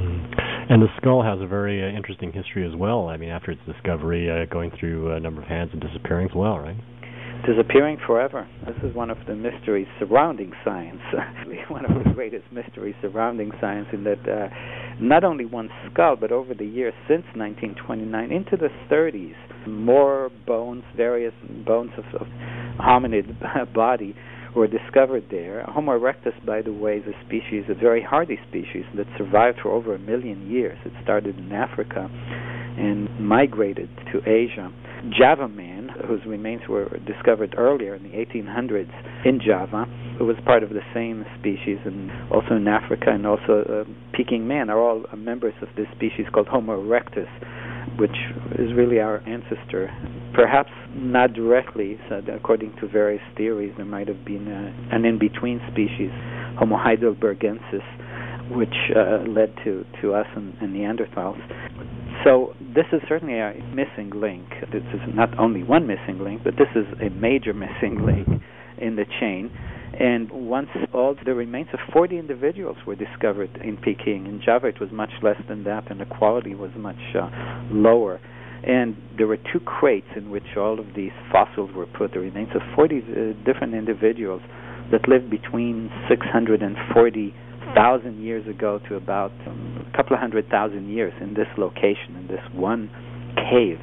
And 0.70 0.82
the 0.82 0.88
skull 0.98 1.22
has 1.22 1.40
a 1.40 1.46
very 1.46 1.82
uh, 1.82 1.96
interesting 1.96 2.32
history 2.32 2.66
as 2.66 2.76
well. 2.76 3.08
I 3.08 3.16
mean, 3.16 3.30
after 3.30 3.50
its 3.50 3.62
discovery, 3.66 4.30
uh, 4.30 4.44
going 4.52 4.70
through 4.78 5.12
a 5.12 5.20
number 5.20 5.40
of 5.40 5.48
hands 5.48 5.70
and 5.72 5.80
disappearing 5.80 6.28
as 6.28 6.36
well, 6.36 6.58
right? 6.58 6.76
disappearing 7.46 7.98
forever. 8.06 8.48
This 8.66 8.76
is 8.90 8.94
one 8.94 9.10
of 9.10 9.18
the 9.26 9.34
mysteries 9.34 9.86
surrounding 9.98 10.52
science. 10.64 11.00
one 11.68 11.84
of 11.84 12.04
the 12.04 12.10
greatest 12.10 12.44
mysteries 12.52 12.94
surrounding 13.00 13.52
science, 13.60 13.86
in 13.92 14.04
that 14.04 14.28
uh, 14.28 14.48
not 15.00 15.24
only 15.24 15.44
one 15.44 15.70
skull, 15.90 16.16
but 16.16 16.32
over 16.32 16.54
the 16.54 16.66
years 16.66 16.94
since 17.06 17.24
1929 17.36 18.32
into 18.32 18.56
the 18.56 18.68
30s, 18.90 19.34
more 19.68 20.30
bones, 20.46 20.82
various 20.96 21.34
bones 21.64 21.92
of, 21.96 22.04
of 22.20 22.26
hominid 22.80 23.72
body 23.74 24.14
were 24.54 24.66
discovered 24.66 25.24
there. 25.30 25.64
Homo 25.68 25.98
erectus, 25.98 26.34
by 26.44 26.62
the 26.62 26.72
way, 26.72 26.98
is 26.98 27.04
a 27.06 27.26
species, 27.26 27.64
a 27.68 27.74
very 27.74 28.02
hardy 28.02 28.38
species 28.48 28.84
that 28.96 29.06
survived 29.16 29.58
for 29.62 29.70
over 29.70 29.94
a 29.94 29.98
million 29.98 30.50
years. 30.50 30.78
It 30.84 30.92
started 31.02 31.38
in 31.38 31.52
Africa 31.52 32.08
and 32.78 33.08
migrated 33.20 33.88
to 34.12 34.20
Asia. 34.28 34.72
Java 35.16 35.48
man, 35.48 35.90
whose 36.06 36.20
remains 36.26 36.62
were 36.68 36.88
discovered 37.06 37.54
earlier 37.56 37.94
in 37.94 38.02
the 38.02 38.10
1800s 38.10 38.90
in 39.24 39.40
Java, 39.44 39.86
was 40.20 40.36
part 40.44 40.62
of 40.62 40.70
the 40.70 40.82
same 40.92 41.24
species, 41.38 41.78
and 41.84 42.10
also 42.32 42.56
in 42.56 42.66
Africa, 42.66 43.06
and 43.10 43.26
also 43.26 43.62
uh, 43.62 43.84
Peking 44.12 44.48
man, 44.48 44.70
are 44.70 44.80
all 44.80 45.04
members 45.16 45.54
of 45.62 45.68
this 45.76 45.86
species 45.94 46.26
called 46.32 46.48
Homo 46.48 46.82
erectus, 46.82 47.28
which 47.98 48.16
is 48.58 48.72
really 48.74 49.00
our 49.00 49.18
ancestor. 49.26 49.90
Perhaps 50.34 50.70
not 50.94 51.32
directly, 51.32 51.98
so 52.08 52.22
according 52.32 52.74
to 52.80 52.88
various 52.88 53.22
theories, 53.36 53.74
there 53.76 53.86
might 53.86 54.08
have 54.08 54.24
been 54.24 54.46
a, 54.48 54.94
an 54.94 55.04
in 55.04 55.18
between 55.18 55.60
species, 55.72 56.10
Homo 56.58 56.76
heidelbergensis, 56.76 57.84
which 58.56 58.74
uh, 58.96 59.28
led 59.28 59.52
to, 59.64 59.84
to 60.00 60.14
us 60.14 60.26
and, 60.36 60.54
and 60.60 60.74
Neanderthals. 60.74 61.38
So 62.24 62.54
this 62.74 62.86
is 62.92 63.00
certainly 63.08 63.38
a 63.38 63.54
missing 63.74 64.10
link. 64.14 64.46
This 64.72 64.82
is 64.94 65.00
not 65.14 65.36
only 65.38 65.62
one 65.62 65.86
missing 65.86 66.18
link, 66.22 66.42
but 66.44 66.54
this 66.56 66.68
is 66.74 66.86
a 67.00 67.10
major 67.10 67.52
missing 67.52 68.04
link 68.04 68.26
in 68.78 68.96
the 68.96 69.04
chain. 69.20 69.50
And 69.98 70.30
once 70.30 70.68
all 70.94 71.16
the 71.24 71.34
remains 71.34 71.68
of 71.72 71.80
40 71.92 72.18
individuals 72.18 72.76
were 72.86 72.94
discovered 72.94 73.50
in 73.64 73.76
Peking, 73.76 74.26
in 74.26 74.40
Java 74.44 74.68
it 74.68 74.80
was 74.80 74.90
much 74.92 75.10
less 75.22 75.40
than 75.48 75.64
that, 75.64 75.90
and 75.90 76.00
the 76.00 76.06
quality 76.06 76.54
was 76.54 76.70
much 76.76 77.00
uh, 77.14 77.28
lower. 77.72 78.20
And 78.62 78.96
there 79.16 79.26
were 79.26 79.36
two 79.36 79.60
crates 79.60 80.06
in 80.14 80.30
which 80.30 80.56
all 80.56 80.78
of 80.78 80.86
these 80.94 81.10
fossils 81.32 81.70
were 81.74 81.86
put, 81.86 82.12
the 82.12 82.20
remains 82.20 82.50
of 82.54 82.62
40 82.76 82.96
uh, 82.98 83.44
different 83.44 83.74
individuals 83.74 84.42
that 84.92 85.08
lived 85.08 85.30
between 85.30 85.90
640 86.08 87.34
thousand 87.74 88.22
years 88.22 88.46
ago 88.48 88.80
to 88.88 88.96
about 88.96 89.32
um, 89.46 89.84
a 89.92 89.96
couple 89.96 90.14
of 90.14 90.20
hundred 90.20 90.48
thousand 90.48 90.88
years 90.88 91.12
in 91.20 91.34
this 91.34 91.46
location, 91.58 92.16
in 92.16 92.26
this 92.26 92.40
one 92.54 92.88
cave 93.36 93.78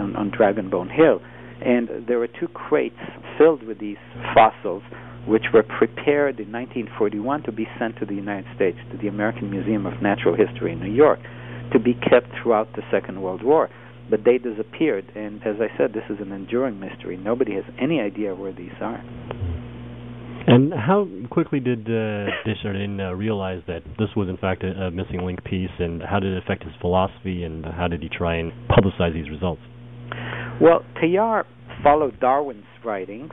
on, 0.00 0.16
on 0.16 0.30
Dragonbone 0.30 0.90
Hill. 0.90 1.20
And 1.60 2.06
there 2.06 2.18
were 2.18 2.28
two 2.28 2.48
crates 2.48 2.98
filled 3.36 3.62
with 3.62 3.78
these 3.78 3.96
fossils, 4.34 4.82
which 5.28 5.44
were 5.52 5.62
prepared 5.62 6.40
in 6.40 6.50
1941 6.50 7.42
to 7.44 7.52
be 7.52 7.68
sent 7.78 7.98
to 7.98 8.06
the 8.06 8.14
United 8.14 8.46
States, 8.56 8.78
to 8.90 8.96
the 8.96 9.08
American 9.08 9.50
Museum 9.50 9.84
of 9.84 10.00
Natural 10.02 10.34
History 10.34 10.72
in 10.72 10.80
New 10.80 10.92
York, 10.92 11.20
to 11.72 11.78
be 11.78 11.92
kept 11.92 12.32
throughout 12.42 12.72
the 12.74 12.82
Second 12.90 13.20
World 13.20 13.42
War. 13.42 13.68
But 14.10 14.20
they 14.24 14.38
disappeared, 14.38 15.12
and 15.14 15.42
as 15.42 15.56
I 15.60 15.68
said, 15.76 15.92
this 15.92 16.04
is 16.08 16.16
an 16.20 16.32
enduring 16.32 16.80
mystery. 16.80 17.18
Nobody 17.18 17.54
has 17.54 17.64
any 17.78 18.00
idea 18.00 18.34
where 18.34 18.52
these 18.52 18.72
are. 18.80 19.04
And 20.48 20.72
how 20.72 21.06
quickly 21.30 21.60
did 21.60 21.80
uh, 21.80 22.24
de 22.46 22.54
Chardin 22.62 22.98
uh, 22.98 23.12
realize 23.12 23.60
that 23.66 23.82
this 23.98 24.08
was 24.16 24.30
in 24.30 24.38
fact 24.38 24.64
a, 24.64 24.86
a, 24.86 24.90
missing 24.90 25.20
link 25.22 25.44
piece, 25.44 25.68
and 25.78 26.00
how 26.02 26.20
did 26.20 26.32
it 26.32 26.42
affect 26.42 26.64
his 26.64 26.72
philosophy, 26.80 27.42
and 27.42 27.66
how 27.66 27.86
did 27.86 28.02
he 28.02 28.08
try 28.08 28.36
and 28.36 28.50
publicize 28.70 29.12
these 29.12 29.28
results? 29.28 29.60
Well, 30.58 30.86
Teilhard 30.96 31.44
followed 31.82 32.18
Darwin's 32.18 32.64
writings, 32.82 33.30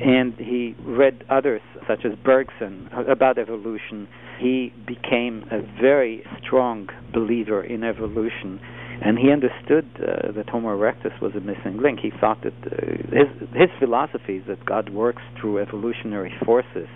and 0.00 0.34
he 0.34 0.74
read 0.84 1.24
others, 1.28 1.60
such 1.86 2.04
as 2.04 2.12
Bergson, 2.24 2.88
about 3.08 3.38
evolution. 3.38 4.08
He 4.38 4.72
became 4.86 5.44
a 5.50 5.60
very 5.80 6.24
strong 6.42 6.88
believer 7.12 7.62
in 7.62 7.82
evolution 7.82 8.60
and 9.00 9.18
he 9.18 9.30
understood 9.30 9.88
uh, 9.96 10.32
that 10.32 10.48
Homo 10.48 10.76
erectus 10.76 11.20
was 11.22 11.32
a 11.36 11.40
missing 11.40 11.80
link. 11.80 12.00
He 12.00 12.10
thought 12.20 12.42
that 12.42 12.54
uh, 12.66 12.86
his 13.14 13.48
his 13.54 13.70
philosophy 13.78 14.38
is 14.38 14.46
that 14.48 14.64
God 14.64 14.90
works 14.90 15.22
through 15.40 15.58
evolutionary 15.58 16.34
forces. 16.44 16.88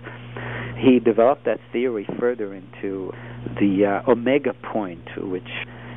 He 0.79 0.99
developed 0.99 1.45
that 1.45 1.61
theory 1.73 2.07
further 2.19 2.55
into 2.55 3.12
the 3.61 4.03
uh, 4.05 4.11
omega 4.11 4.53
point, 4.73 5.07
which 5.17 5.49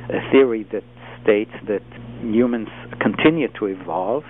a 0.08 0.30
theory 0.30 0.64
that 0.72 0.84
states 1.22 1.50
that 1.66 1.82
humans 2.22 2.68
continue 3.00 3.48
to 3.58 3.66
evolve, 3.66 4.22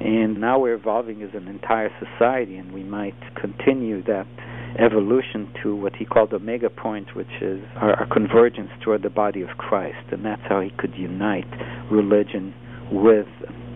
and 0.00 0.40
now 0.40 0.58
we're 0.58 0.74
evolving 0.74 1.22
as 1.22 1.30
an 1.34 1.48
entire 1.48 1.90
society, 1.98 2.56
and 2.56 2.72
we 2.72 2.82
might 2.82 3.14
continue 3.34 4.02
that 4.04 4.26
evolution 4.78 5.50
to 5.62 5.74
what 5.74 5.96
he 5.96 6.04
called 6.04 6.30
the 6.30 6.36
Omega 6.36 6.68
Point, 6.68 7.16
which 7.16 7.40
is 7.40 7.62
our, 7.76 7.94
our 8.00 8.06
convergence 8.06 8.70
toward 8.84 9.02
the 9.02 9.10
body 9.10 9.42
of 9.42 9.48
Christ, 9.56 10.12
and 10.12 10.24
that's 10.24 10.42
how 10.48 10.60
he 10.60 10.70
could 10.78 10.94
unite 10.96 11.46
religion 11.90 12.54
with 12.90 13.26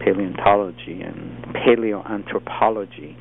paleontology 0.05 1.01
and 1.03 1.55
paleoanthropology. 1.55 3.17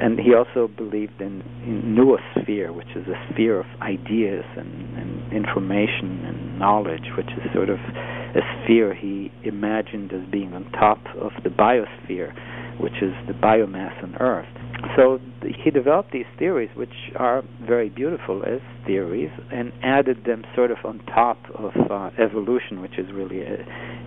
And 0.00 0.18
he 0.18 0.34
also 0.34 0.68
believed 0.68 1.20
in, 1.20 1.42
in 1.64 1.96
noosphere, 1.96 2.74
which 2.74 2.90
is 2.96 3.06
a 3.08 3.32
sphere 3.32 3.60
of 3.60 3.66
ideas 3.80 4.44
and, 4.56 4.98
and 4.98 5.32
information 5.32 6.24
and 6.24 6.58
knowledge, 6.58 7.10
which 7.16 7.30
is 7.32 7.52
sort 7.54 7.68
of 7.68 7.78
a 7.78 8.40
sphere 8.64 8.94
he 8.94 9.30
imagined 9.44 10.12
as 10.12 10.28
being 10.30 10.54
on 10.54 10.70
top 10.72 10.98
of 11.20 11.32
the 11.44 11.50
biosphere, 11.50 12.32
which 12.80 13.02
is 13.02 13.12
the 13.26 13.34
biomass 13.34 14.02
on 14.02 14.16
Earth 14.16 14.46
so 14.96 15.20
he 15.42 15.70
developed 15.70 16.12
these 16.12 16.26
theories, 16.38 16.70
which 16.76 17.12
are 17.16 17.42
very 17.66 17.88
beautiful 17.88 18.42
as 18.44 18.60
theories, 18.86 19.30
and 19.52 19.72
added 19.82 20.24
them 20.26 20.44
sort 20.54 20.70
of 20.70 20.78
on 20.84 20.98
top 21.06 21.38
of 21.54 21.72
uh, 21.90 22.10
evolution, 22.22 22.80
which 22.80 22.98
is 22.98 23.06
really 23.12 23.42
a, 23.42 23.54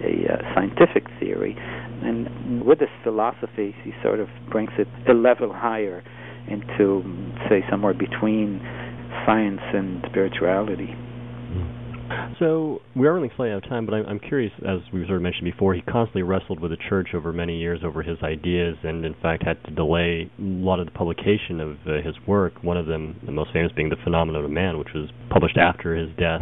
a, 0.03 0.33
a, 0.33 0.53
scientific 0.53 1.05
theory. 1.19 1.55
And 1.57 2.65
with 2.65 2.79
this 2.79 2.89
philosophy, 3.03 3.75
he 3.83 3.93
sort 4.03 4.19
of 4.19 4.27
brings 4.51 4.71
it 4.77 4.87
a 5.09 5.13
level 5.13 5.53
higher 5.53 6.03
into, 6.47 7.03
say, 7.49 7.63
somewhere 7.69 7.93
between 7.93 8.59
science 9.25 9.61
and 9.73 10.03
spirituality. 10.09 10.93
So 12.39 12.81
we 12.95 13.07
are 13.07 13.13
running 13.13 13.31
slightly 13.35 13.51
out 13.51 13.63
of 13.63 13.69
time, 13.69 13.85
but 13.85 13.95
I'm, 13.95 14.05
I'm 14.05 14.19
curious, 14.19 14.51
as 14.67 14.79
we 14.93 15.05
sort 15.05 15.17
of 15.17 15.21
mentioned 15.21 15.45
before, 15.45 15.73
he 15.73 15.81
constantly 15.81 16.23
wrestled 16.23 16.59
with 16.59 16.71
the 16.71 16.77
church 16.89 17.09
over 17.15 17.31
many 17.31 17.57
years 17.57 17.79
over 17.83 18.03
his 18.03 18.17
ideas, 18.21 18.75
and 18.83 19.05
in 19.05 19.15
fact 19.21 19.43
had 19.43 19.63
to 19.63 19.71
delay 19.71 20.29
a 20.37 20.41
lot 20.41 20.79
of 20.79 20.85
the 20.85 20.91
publication 20.91 21.59
of 21.59 21.77
uh, 21.87 22.01
his 22.05 22.15
work. 22.27 22.61
One 22.63 22.77
of 22.77 22.85
them, 22.85 23.19
the 23.25 23.31
most 23.31 23.51
famous, 23.53 23.71
being 23.75 23.89
*The 23.89 23.95
Phenomenon 24.03 24.43
of 24.43 24.51
Man*, 24.51 24.77
which 24.77 24.89
was 24.93 25.09
published 25.29 25.57
after 25.57 25.95
his 25.95 26.09
death, 26.17 26.41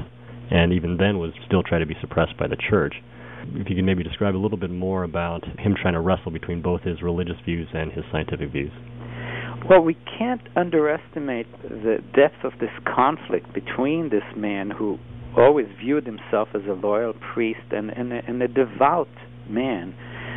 and 0.51 0.73
even 0.73 0.97
then 0.97 1.19
was 1.19 1.31
still 1.45 1.63
tried 1.63 1.79
to 1.79 1.85
be 1.85 1.95
suppressed 2.01 2.37
by 2.37 2.47
the 2.47 2.57
church. 2.69 2.95
If 3.43 3.69
you 3.69 3.75
could 3.75 3.85
maybe 3.85 4.03
describe 4.03 4.35
a 4.35 4.41
little 4.41 4.57
bit 4.57 4.71
more 4.71 5.03
about 5.03 5.43
him 5.59 5.75
trying 5.79 5.93
to 5.93 6.01
wrestle 6.01 6.31
between 6.31 6.61
both 6.61 6.81
his 6.81 7.01
religious 7.01 7.35
views 7.45 7.67
and 7.73 7.91
his 7.91 8.03
scientific 8.11 8.51
views. 8.51 8.71
Well, 9.69 9.81
we 9.81 9.95
can't 10.17 10.41
underestimate 10.55 11.47
the 11.61 11.99
depth 12.15 12.43
of 12.43 12.53
this 12.59 12.71
conflict 12.83 13.53
between 13.53 14.09
this 14.09 14.23
man 14.35 14.71
who 14.71 14.97
always 15.37 15.67
viewed 15.79 16.05
himself 16.05 16.49
as 16.53 16.61
a 16.67 16.73
loyal 16.73 17.13
priest 17.33 17.71
and, 17.71 17.89
and, 17.89 18.13
a, 18.13 18.21
and 18.27 18.41
a 18.41 18.47
devout 18.47 19.07
man, 19.49 19.93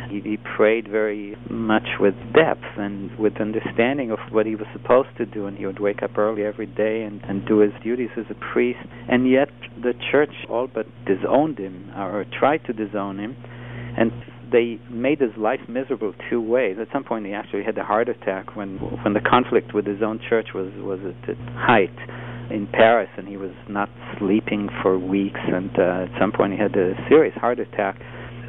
He, 0.09 0.21
he 0.21 0.37
prayed 0.37 0.87
very 0.87 1.35
much 1.49 1.87
with 1.99 2.15
depth 2.33 2.63
and 2.77 3.17
with 3.17 3.39
understanding 3.39 4.11
of 4.11 4.19
what 4.31 4.45
he 4.45 4.55
was 4.55 4.67
supposed 4.73 5.09
to 5.17 5.25
do, 5.25 5.45
and 5.45 5.57
he 5.57 5.65
would 5.65 5.79
wake 5.79 6.01
up 6.03 6.17
early 6.17 6.43
every 6.43 6.65
day 6.65 7.03
and, 7.03 7.21
and 7.23 7.45
do 7.45 7.59
his 7.59 7.73
duties 7.83 8.09
as 8.17 8.25
a 8.29 8.53
priest. 8.53 8.79
And 9.09 9.29
yet, 9.29 9.49
the 9.81 9.93
church 10.11 10.33
all 10.49 10.67
but 10.67 10.87
disowned 11.05 11.57
him 11.57 11.91
or 11.95 12.25
tried 12.39 12.65
to 12.65 12.73
disown 12.73 13.19
him, 13.19 13.35
and 13.97 14.11
they 14.51 14.79
made 14.89 15.19
his 15.19 15.35
life 15.37 15.59
miserable 15.67 16.13
two 16.29 16.41
ways. 16.41 16.77
At 16.79 16.87
some 16.93 17.03
point, 17.03 17.25
he 17.25 17.33
actually 17.33 17.63
had 17.63 17.77
a 17.77 17.83
heart 17.83 18.07
attack 18.07 18.55
when 18.55 18.77
when 19.03 19.13
the 19.13 19.19
conflict 19.19 19.73
with 19.73 19.85
his 19.85 20.01
own 20.01 20.19
church 20.29 20.49
was 20.55 20.71
was 20.77 20.99
at 21.01 21.29
its 21.29 21.41
height 21.55 21.97
in 22.49 22.67
Paris, 22.67 23.09
and 23.17 23.27
he 23.27 23.37
was 23.37 23.53
not 23.69 23.89
sleeping 24.17 24.69
for 24.81 24.97
weeks. 24.97 25.39
And 25.43 25.71
uh, 25.77 26.05
at 26.05 26.19
some 26.19 26.31
point, 26.31 26.53
he 26.53 26.59
had 26.59 26.75
a 26.75 26.93
serious 27.09 27.35
heart 27.35 27.59
attack. 27.59 27.99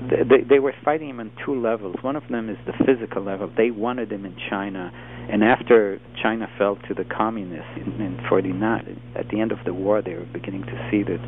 They, 0.01 0.47
they 0.49 0.59
were 0.61 0.75
fighting 0.85 1.09
him 1.11 1.21
on 1.21 1.33
two 1.45 1.61
levels. 1.61 1.97
One 2.03 2.15
of 2.17 2.23
them 2.31 2.49
is 2.49 2.57
the 2.67 2.73
physical 2.87 3.23
level. 3.23 3.51
They 3.57 3.71
wanted 3.71 4.13
him 4.13 4.25
in 4.25 4.37
China, 4.49 4.93
and 5.31 5.43
after 5.43 6.01
China 6.23 6.49
fell 6.57 6.77
to 6.89 6.95
the 6.95 7.05
communists 7.05 7.71
in, 7.77 8.01
in 8.01 8.19
49, 8.29 9.03
at 9.17 9.29
the 9.29 9.41
end 9.41 9.51
of 9.51 9.59
the 9.65 9.75
war, 9.75 10.01
they 10.01 10.15
were 10.15 10.29
beginning 10.33 10.63
to 10.63 10.89
see 10.91 11.03
that 11.03 11.19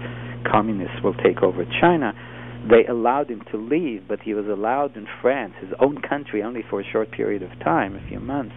communists 0.51 1.03
will 1.03 1.15
take 1.15 1.43
over 1.43 1.65
China. 1.81 2.15
They 2.71 2.87
allowed 2.87 3.31
him 3.31 3.43
to 3.51 3.57
leave, 3.57 4.07
but 4.07 4.21
he 4.21 4.35
was 4.35 4.47
allowed 4.47 4.97
in 4.97 5.07
France, 5.21 5.55
his 5.61 5.71
own 5.81 6.01
country, 6.03 6.43
only 6.43 6.63
for 6.69 6.81
a 6.81 6.85
short 6.85 7.11
period 7.11 7.43
of 7.43 7.51
time, 7.65 7.97
a 7.97 8.09
few 8.09 8.21
months. 8.21 8.55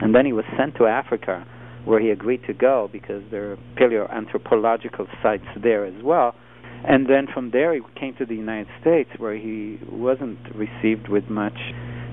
And 0.00 0.14
then 0.14 0.26
he 0.26 0.32
was 0.32 0.44
sent 0.56 0.76
to 0.76 0.86
Africa 0.86 1.44
where 1.86 2.00
he 2.00 2.10
agreed 2.10 2.42
to 2.46 2.52
go 2.52 2.90
because 2.92 3.22
there 3.30 3.52
are 3.52 3.58
paleoanthropological 3.78 5.06
sites 5.22 5.46
there 5.62 5.86
as 5.86 6.02
well. 6.02 6.34
And 6.84 7.08
then 7.08 7.26
from 7.32 7.50
there 7.52 7.74
he 7.74 7.80
came 7.98 8.14
to 8.16 8.26
the 8.26 8.34
United 8.34 8.68
States 8.80 9.08
where 9.18 9.34
he 9.34 9.78
wasn't 9.90 10.38
received 10.54 11.08
with 11.08 11.30
much 11.30 11.56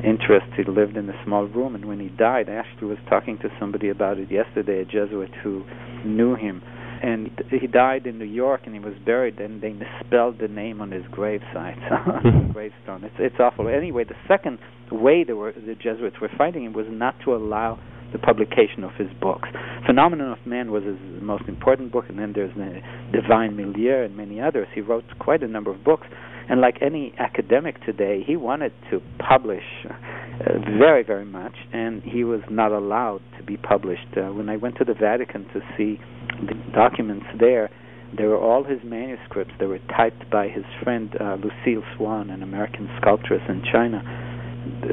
interest. 0.04 0.46
He 0.56 0.64
lived 0.64 0.96
in 0.96 1.10
a 1.10 1.24
small 1.26 1.46
room, 1.46 1.76
and 1.76 1.86
when 1.86 2.00
he 2.00 2.10
died, 2.10 2.50
I 2.50 2.54
actually 2.54 2.88
was 2.88 2.98
talking 3.10 3.38
to 3.40 3.50
somebody 3.60 3.90
about 3.90 4.20
it 4.20 4.32
yesterday, 4.32 4.82
a 4.82 4.86
Jesuit 4.86 5.32
who 5.44 5.64
knew 6.06 6.36
him. 6.36 6.62
And 7.02 7.32
he 7.50 7.68
died 7.68 8.08
in 8.08 8.18
New 8.18 8.26
York, 8.26 8.62
and 8.66 8.74
he 8.74 8.80
was 8.80 8.94
buried, 9.06 9.40
and 9.40 9.62
they 9.62 9.74
misspelled 9.74 10.40
the 10.40 10.48
name 10.48 10.80
on 10.80 10.92
his 10.92 11.04
gravesite, 11.06 11.92
on 12.08 12.24
his 12.24 12.46
hmm. 12.46 12.52
gravestone. 12.52 13.04
It's 13.04 13.16
it's 13.20 13.36
awful. 13.40 13.68
Anyway, 13.68 14.06
the 14.06 14.16
second 14.28 14.60
way 14.90 15.26
the, 15.26 15.36
were, 15.36 15.52
the 15.52 15.76
Jesuits 15.76 16.16
were 16.22 16.32
fighting 16.38 16.64
him 16.64 16.74
was 16.74 16.86
not 16.90 17.16
to 17.26 17.36
allow 17.36 17.78
the 18.14 18.20
publication 18.20 18.84
of 18.84 18.92
his 18.96 19.10
books. 19.20 19.50
Phenomenon 19.86 20.32
of 20.32 20.46
Man 20.46 20.72
was 20.72 20.84
his 20.84 20.98
most 21.22 21.44
important 21.48 21.92
book, 21.92 22.06
and 22.08 22.18
then 22.18 22.32
there's 22.34 22.56
the 22.56 22.80
Divine 23.12 23.58
Milieu 23.58 24.06
and 24.06 24.16
many 24.16 24.40
others. 24.40 24.68
He 24.74 24.82
wrote 24.82 25.04
quite 25.20 25.44
a 25.44 25.48
number 25.48 25.72
of 25.72 25.84
books, 25.84 26.08
and 26.50 26.62
like 26.62 26.78
any 26.82 27.14
academic 27.20 27.84
today, 27.86 28.24
he 28.26 28.36
wanted 28.36 28.72
to 28.92 29.02
publish 29.20 29.64
uh, 29.86 30.60
very, 30.78 31.04
very 31.04 31.26
much, 31.26 31.56
and 31.74 32.02
he 32.04 32.24
was 32.24 32.42
not 32.50 32.72
allowed 32.72 33.22
to 33.38 33.44
be 33.44 33.58
published. 33.58 34.08
Uh, 34.16 34.32
when 34.32 34.50
I 34.50 34.58
went 34.58 34.78
to 34.78 34.86
the 34.86 34.94
Vatican 34.94 35.46
to 35.54 35.62
see 35.78 36.00
the 36.46 36.56
documents 36.74 37.26
there, 37.40 37.70
there 38.16 38.30
were 38.30 38.38
all 38.38 38.64
his 38.64 38.80
manuscripts. 38.84 39.54
They 39.60 39.66
were 39.66 39.80
typed 39.96 40.30
by 40.30 40.48
his 40.48 40.66
friend 40.84 41.10
uh, 41.20 41.36
Lucille 41.36 41.84
Swan, 41.98 42.30
an 42.30 42.44
American 42.44 42.90
sculptress 43.02 43.42
in 43.50 43.64
China, 43.72 44.04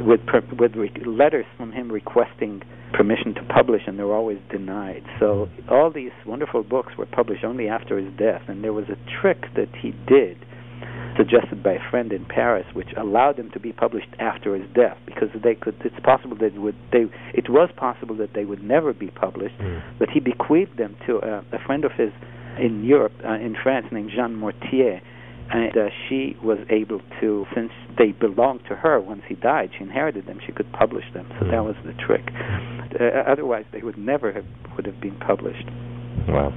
with 0.06 0.20
with 0.59 0.74
re- 0.74 0.92
letters 1.04 1.44
from 1.56 1.72
him 1.72 1.90
requesting 1.92 2.62
permission 2.92 3.35
to 3.35 3.42
publish, 3.44 3.83
and 3.87 3.98
they 3.98 4.03
were 4.03 4.14
always 4.14 4.38
denied. 4.50 5.03
So 5.18 5.48
all 5.70 5.90
these 5.90 6.12
wonderful 6.26 6.62
books 6.62 6.92
were 6.96 7.07
published 7.07 7.44
only 7.44 7.68
after 7.68 7.98
his 7.98 8.12
death, 8.18 8.42
and 8.48 8.64
there 8.64 8.72
was 8.72 8.87
a 8.88 8.98
trick 9.20 9.42
that 9.57 9.68
he 9.81 9.92
did, 10.07 10.37
suggested 11.16 11.62
by 11.62 11.72
a 11.72 11.90
friend 11.90 12.12
in 12.12 12.24
Paris, 12.24 12.66
which 12.72 12.88
allowed 12.96 13.37
them 13.37 13.50
to 13.53 13.61
be 13.61 13.72
published 13.72 14.09
after 14.18 14.55
his 14.55 14.66
death, 14.74 14.96
because 15.07 15.29
they 15.42 15.55
could. 15.55 15.76
It's 15.85 15.98
possible 16.03 16.37
that 16.40 16.55
would 16.55 16.76
they. 16.92 17.05
It 17.35 17.48
was 17.48 17.70
possible 17.76 18.16
that 18.16 18.35
they 18.35 18.44
would 18.44 18.62
never 18.62 18.92
be 18.92 19.09
published, 19.09 19.59
mm. 19.59 19.83
but 19.98 20.09
he 20.11 20.20
bequeathed 20.20 20.79
them 20.79 20.96
to 21.07 21.18
a, 21.18 21.44
a 21.53 21.59
friend 21.66 21.85
of 21.85 21.92
his 21.92 22.11
in 22.59 22.85
Europe, 22.85 23.12
uh, 23.24 23.35
in 23.35 23.57
France, 23.62 23.87
named 23.92 24.11
Jeanne 24.14 24.35
Mortier 24.35 25.00
and 25.50 25.76
uh, 25.76 25.90
she 26.08 26.36
was 26.42 26.58
able 26.70 27.00
to, 27.20 27.44
since 27.54 27.72
they 27.98 28.12
belonged 28.12 28.60
to 28.68 28.76
her 28.76 29.00
once 29.00 29.22
he 29.28 29.34
died, 29.34 29.70
she 29.76 29.84
inherited 29.84 30.26
them. 30.26 30.38
She 30.46 30.52
could 30.52 30.70
publish 30.72 31.04
them, 31.12 31.26
so 31.38 31.46
that 31.46 31.64
was 31.64 31.74
the 31.84 31.92
trick. 31.94 32.22
Uh, 32.98 33.30
otherwise, 33.30 33.64
they 33.72 33.82
would 33.82 33.98
never 33.98 34.32
have 34.32 34.44
would 34.76 34.86
have 34.86 35.00
been 35.00 35.18
published. 35.18 35.66
Wow. 36.28 36.52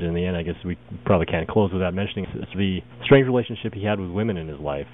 In 0.00 0.14
the 0.14 0.24
end, 0.24 0.36
I 0.36 0.42
guess 0.42 0.56
we 0.64 0.76
probably 1.04 1.26
can't 1.26 1.48
close 1.48 1.72
without 1.72 1.94
mentioning 1.94 2.26
the 2.54 2.80
strange 3.04 3.26
relationship 3.26 3.74
he 3.74 3.84
had 3.84 4.00
with 4.00 4.10
women 4.10 4.36
in 4.36 4.48
his 4.48 4.58
life. 4.60 4.86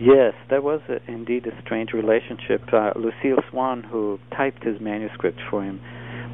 Yes, 0.00 0.34
that 0.50 0.62
was 0.62 0.80
a, 0.88 0.98
indeed 1.10 1.46
a 1.46 1.62
strange 1.62 1.92
relationship. 1.92 2.62
Uh, 2.72 2.92
Lucille 2.96 3.42
Swan, 3.50 3.82
who 3.82 4.18
typed 4.36 4.64
his 4.64 4.80
manuscript 4.80 5.38
for 5.50 5.62
him, 5.62 5.80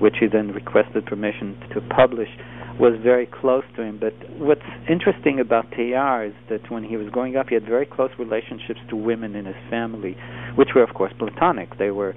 which 0.00 0.14
he 0.20 0.26
then 0.26 0.52
requested 0.52 1.06
permission 1.06 1.58
to 1.74 1.80
publish, 1.94 2.28
was 2.78 2.94
very 3.02 3.26
close 3.26 3.64
to 3.76 3.82
him. 3.82 3.98
But 3.98 4.14
what's 4.38 4.62
interesting 4.88 5.40
about 5.40 5.70
Teilhard 5.72 6.28
is 6.28 6.34
that 6.48 6.70
when 6.70 6.84
he 6.84 6.96
was 6.96 7.08
growing 7.10 7.36
up, 7.36 7.48
he 7.48 7.54
had 7.54 7.66
very 7.66 7.86
close 7.86 8.10
relationships 8.18 8.80
to 8.90 8.96
women 8.96 9.34
in 9.34 9.46
his 9.46 9.56
family, 9.68 10.16
which 10.54 10.70
were, 10.74 10.82
of 10.82 10.94
course, 10.94 11.12
platonic. 11.18 11.78
They 11.78 11.90
were 11.90 12.14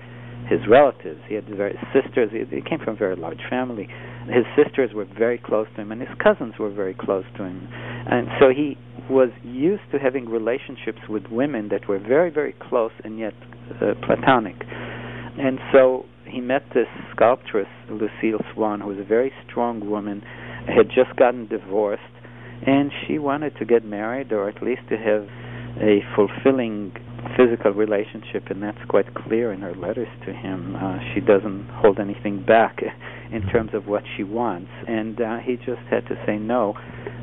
his 0.49 0.59
relatives. 0.69 1.21
He 1.27 1.35
had 1.35 1.47
very 1.47 1.77
sisters. 1.93 2.29
He, 2.31 2.61
came 2.61 2.79
from 2.83 2.95
a 2.95 2.97
very 2.97 3.15
large 3.15 3.41
family. 3.49 3.87
His 4.27 4.45
sisters 4.55 4.91
were 4.93 5.05
very 5.05 5.37
close 5.37 5.67
to 5.75 5.81
him, 5.81 5.91
and 5.91 6.01
his 6.01 6.11
cousins 6.21 6.55
were 6.59 6.71
very 6.71 6.93
close 6.93 7.25
to 7.37 7.43
him. 7.43 7.67
And 7.71 8.27
so 8.39 8.49
he 8.49 8.77
was 9.09 9.29
used 9.43 9.83
to 9.91 9.99
having 9.99 10.29
relationships 10.29 10.99
with 11.09 11.23
women 11.31 11.69
that 11.69 11.87
were 11.87 11.99
very, 11.99 12.29
very 12.29 12.53
close 12.69 12.91
and 13.03 13.17
yet 13.17 13.33
uh, 13.81 13.93
platonic. 14.05 14.55
And 15.37 15.59
so 15.71 16.05
he 16.25 16.41
met 16.41 16.63
this 16.73 16.87
sculptress, 17.15 17.67
Lucille 17.89 18.43
Swan, 18.53 18.81
who 18.81 18.87
was 18.87 18.99
a 18.99 19.03
very 19.03 19.31
strong 19.47 19.89
woman 19.89 20.21
had 20.67 20.87
just 20.87 21.15
gotten 21.17 21.47
divorced, 21.47 22.01
and 22.65 22.91
she 23.05 23.19
wanted 23.19 23.55
to 23.57 23.65
get 23.65 23.85
married 23.85 24.31
or 24.31 24.49
at 24.49 24.61
least 24.61 24.81
to 24.89 24.97
have 24.97 25.27
a 25.79 26.01
fulfilling 26.15 26.91
physical 27.37 27.71
relationship, 27.71 28.47
and 28.49 28.61
that's 28.61 28.83
quite 28.89 29.13
clear 29.13 29.53
in 29.53 29.61
her 29.61 29.73
letters 29.75 30.07
to 30.25 30.33
him. 30.33 30.75
Uh, 30.75 30.97
she 31.13 31.21
doesn't 31.21 31.67
hold 31.69 31.99
anything 31.99 32.43
back 32.43 32.79
in 33.31 33.41
terms 33.49 33.71
of 33.73 33.87
what 33.87 34.03
she 34.17 34.23
wants, 34.23 34.69
and 34.87 35.19
uh, 35.21 35.37
he 35.39 35.55
just 35.57 35.81
had 35.89 36.05
to 36.07 36.15
say 36.25 36.37
no. 36.37 36.73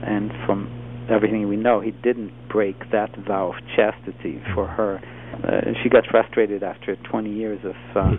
And 0.02 0.30
from 0.46 1.06
everything 1.10 1.48
we 1.48 1.56
know, 1.56 1.80
he 1.80 1.90
didn't 1.90 2.32
break 2.48 2.90
that 2.92 3.14
vow 3.26 3.52
of 3.52 3.76
chastity 3.76 4.42
for 4.54 4.66
her. 4.66 5.00
Uh, 5.44 5.72
she 5.82 5.88
got 5.88 6.04
frustrated 6.10 6.62
after 6.62 6.96
20 7.10 7.32
years 7.32 7.60
of 7.64 7.74
uh, 7.94 8.10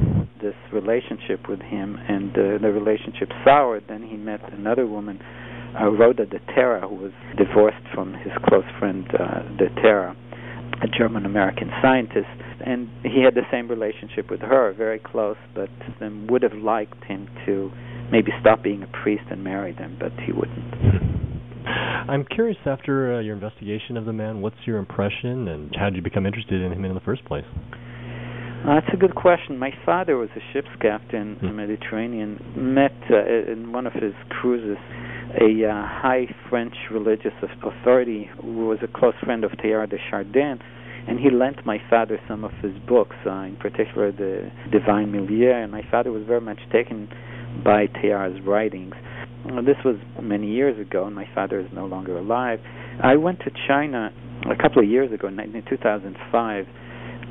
this 0.41 0.55
relationship 0.71 1.47
with 1.47 1.61
him, 1.61 1.97
and 2.07 2.31
uh, 2.31 2.57
the 2.61 2.71
relationship 2.71 3.29
soured. 3.43 3.85
Then 3.87 4.03
he 4.03 4.17
met 4.17 4.41
another 4.53 4.85
woman, 4.85 5.19
uh, 5.79 5.89
Rhoda 5.89 6.25
de 6.25 6.39
Terra, 6.53 6.87
who 6.87 6.95
was 6.95 7.11
divorced 7.37 7.85
from 7.93 8.13
his 8.13 8.31
close 8.47 8.65
friend 8.79 9.05
uh, 9.13 9.41
de 9.57 9.69
Terra, 9.81 10.15
a 10.81 10.87
German 10.87 11.25
American 11.25 11.69
scientist, 11.81 12.27
and 12.65 12.89
he 13.03 13.21
had 13.23 13.35
the 13.35 13.45
same 13.51 13.67
relationship 13.67 14.29
with 14.29 14.41
her, 14.41 14.73
very 14.73 14.99
close, 14.99 15.37
but 15.53 15.69
then 15.99 16.27
would 16.27 16.43
have 16.43 16.53
liked 16.53 17.03
him 17.05 17.27
to 17.45 17.71
maybe 18.11 18.31
stop 18.41 18.63
being 18.63 18.83
a 18.83 18.87
priest 19.03 19.23
and 19.29 19.43
marry 19.43 19.73
them, 19.73 19.97
but 19.99 20.11
he 20.25 20.31
wouldn't. 20.31 20.73
I'm 22.09 22.25
curious, 22.25 22.57
after 22.65 23.15
uh, 23.15 23.19
your 23.19 23.35
investigation 23.35 23.97
of 23.97 24.05
the 24.05 24.13
man, 24.13 24.41
what's 24.41 24.55
your 24.65 24.77
impression, 24.77 25.47
and 25.47 25.75
how 25.77 25.85
did 25.85 25.97
you 25.97 26.01
become 26.01 26.25
interested 26.25 26.61
in 26.61 26.71
him 26.71 26.85
in 26.85 26.95
the 26.95 27.01
first 27.01 27.23
place? 27.25 27.45
Uh, 28.59 28.75
that's 28.75 28.93
a 28.93 28.97
good 28.97 29.15
question. 29.15 29.57
My 29.57 29.71
father 29.85 30.17
was 30.17 30.29
a 30.35 30.41
ship's 30.51 30.67
captain 30.81 31.37
in 31.41 31.47
the 31.47 31.47
hmm. 31.47 31.55
Mediterranean. 31.55 32.43
Met 32.57 32.91
uh, 33.09 33.51
in 33.51 33.71
one 33.71 33.87
of 33.87 33.93
his 33.93 34.13
cruises 34.29 34.77
a 35.39 35.65
uh, 35.65 35.85
high 35.87 36.27
French 36.49 36.73
religious 36.91 37.33
authority 37.63 38.29
who 38.41 38.67
was 38.67 38.79
a 38.81 38.87
close 38.87 39.13
friend 39.23 39.45
of 39.45 39.51
Teilhard 39.51 39.91
de 39.91 39.97
Chardin, 40.09 40.59
and 41.07 41.19
he 41.19 41.29
lent 41.29 41.65
my 41.65 41.77
father 41.89 42.19
some 42.27 42.43
of 42.43 42.51
his 42.61 42.73
books, 42.87 43.15
uh, 43.25 43.31
in 43.43 43.55
particular 43.55 44.11
the 44.11 44.51
Divine 44.71 45.11
Milieu, 45.11 45.53
and 45.53 45.71
my 45.71 45.83
father 45.89 46.11
was 46.11 46.23
very 46.27 46.41
much 46.41 46.59
taken 46.71 47.07
by 47.63 47.87
Teilhard's 47.87 48.45
writings. 48.45 48.93
Uh, 49.45 49.61
this 49.61 49.77
was 49.85 49.95
many 50.21 50.47
years 50.47 50.77
ago, 50.79 51.05
and 51.05 51.15
my 51.15 51.27
father 51.33 51.59
is 51.61 51.67
no 51.71 51.85
longer 51.85 52.17
alive. 52.17 52.59
I 53.01 53.15
went 53.15 53.39
to 53.41 53.51
China 53.67 54.11
a 54.49 54.55
couple 54.61 54.83
of 54.83 54.89
years 54.89 55.13
ago, 55.13 55.27
in 55.29 55.63
2005, 55.69 56.65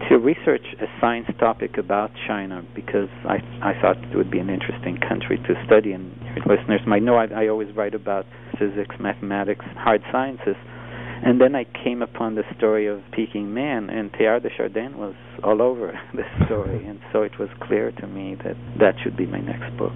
to 0.08 0.18
research 0.18 0.64
a 0.80 0.86
science 1.00 1.28
topic 1.38 1.78
about 1.78 2.10
China 2.26 2.64
because 2.74 3.08
I 3.24 3.38
I 3.62 3.72
thought 3.80 3.96
it 3.98 4.16
would 4.16 4.30
be 4.30 4.38
an 4.38 4.50
interesting 4.50 4.98
country 4.98 5.38
to 5.38 5.54
study. 5.66 5.92
And 5.92 6.14
your 6.36 6.56
listeners 6.56 6.80
might 6.86 7.02
know 7.02 7.16
I, 7.16 7.26
I 7.26 7.48
always 7.48 7.74
write 7.74 7.94
about 7.94 8.26
physics, 8.58 8.96
mathematics, 9.00 9.64
hard 9.76 10.02
sciences. 10.12 10.56
And 11.20 11.40
then 11.40 11.56
I 11.56 11.64
came 11.64 12.00
upon 12.00 12.36
the 12.36 12.44
story 12.56 12.86
of 12.86 13.00
Peking 13.10 13.52
Man, 13.52 13.90
and 13.90 14.12
Teilhard 14.12 14.44
de 14.44 14.50
Chardin 14.56 14.98
was 14.98 15.14
all 15.42 15.60
over 15.60 15.98
this 16.14 16.26
story, 16.46 16.86
and 16.88 17.00
so 17.12 17.22
it 17.22 17.38
was 17.38 17.48
clear 17.60 17.90
to 17.90 18.06
me 18.06 18.36
that 18.44 18.54
that 18.78 18.94
should 19.02 19.16
be 19.16 19.26
my 19.26 19.40
next 19.40 19.76
book. 19.76 19.94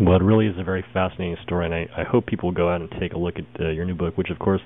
Well, 0.00 0.16
it 0.16 0.22
really 0.22 0.46
is 0.46 0.54
a 0.58 0.64
very 0.64 0.84
fascinating 0.92 1.36
story, 1.42 1.64
and 1.66 1.74
I, 1.74 1.88
I 1.96 2.04
hope 2.04 2.26
people 2.26 2.50
will 2.50 2.56
go 2.56 2.68
out 2.68 2.80
and 2.80 2.90
take 3.00 3.12
a 3.12 3.18
look 3.18 3.36
at 3.38 3.60
uh, 3.60 3.70
your 3.70 3.84
new 3.84 3.94
book, 3.94 4.16
which, 4.16 4.30
of 4.30 4.38
course, 4.38 4.60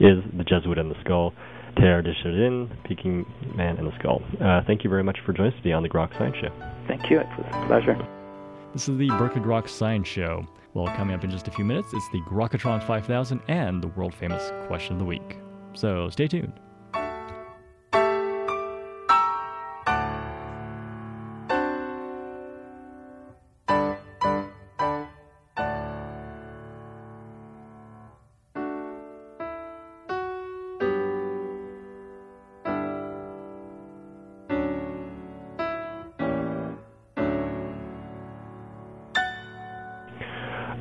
is 0.00 0.18
The 0.36 0.44
Jesuit 0.44 0.78
and 0.78 0.90
the 0.90 0.96
Skull. 1.04 1.32
Teilhard 1.76 2.04
de 2.04 2.14
Chardin, 2.22 2.68
Peking 2.84 3.26
Man 3.54 3.76
and 3.76 3.86
the 3.86 3.92
Skull. 3.98 4.22
Uh, 4.40 4.62
thank 4.66 4.84
you 4.84 4.90
very 4.90 5.02
much 5.02 5.18
for 5.24 5.32
joining 5.32 5.52
us 5.52 5.58
today 5.58 5.72
on 5.72 5.82
the 5.82 5.88
Grok 5.88 6.16
Science 6.18 6.36
Show. 6.40 6.50
Thank 6.86 7.10
you. 7.10 7.20
It 7.20 7.26
was 7.38 7.46
a 7.52 7.66
pleasure. 7.66 7.96
This 8.72 8.88
is 8.88 8.98
the 8.98 9.08
Berkeley 9.08 9.40
Grok 9.40 9.68
Science 9.68 10.06
Show. 10.08 10.46
Well, 10.74 10.86
coming 10.96 11.14
up 11.14 11.24
in 11.24 11.30
just 11.30 11.48
a 11.48 11.50
few 11.50 11.64
minutes, 11.64 11.88
it's 11.92 12.08
the 12.10 12.20
Grokatron 12.20 12.86
5000 12.86 13.40
and 13.48 13.82
the 13.82 13.88
world 13.88 14.14
famous 14.14 14.52
question 14.66 14.92
of 14.94 14.98
the 15.00 15.04
week. 15.04 15.38
So 15.74 16.08
stay 16.10 16.28
tuned. 16.28 16.52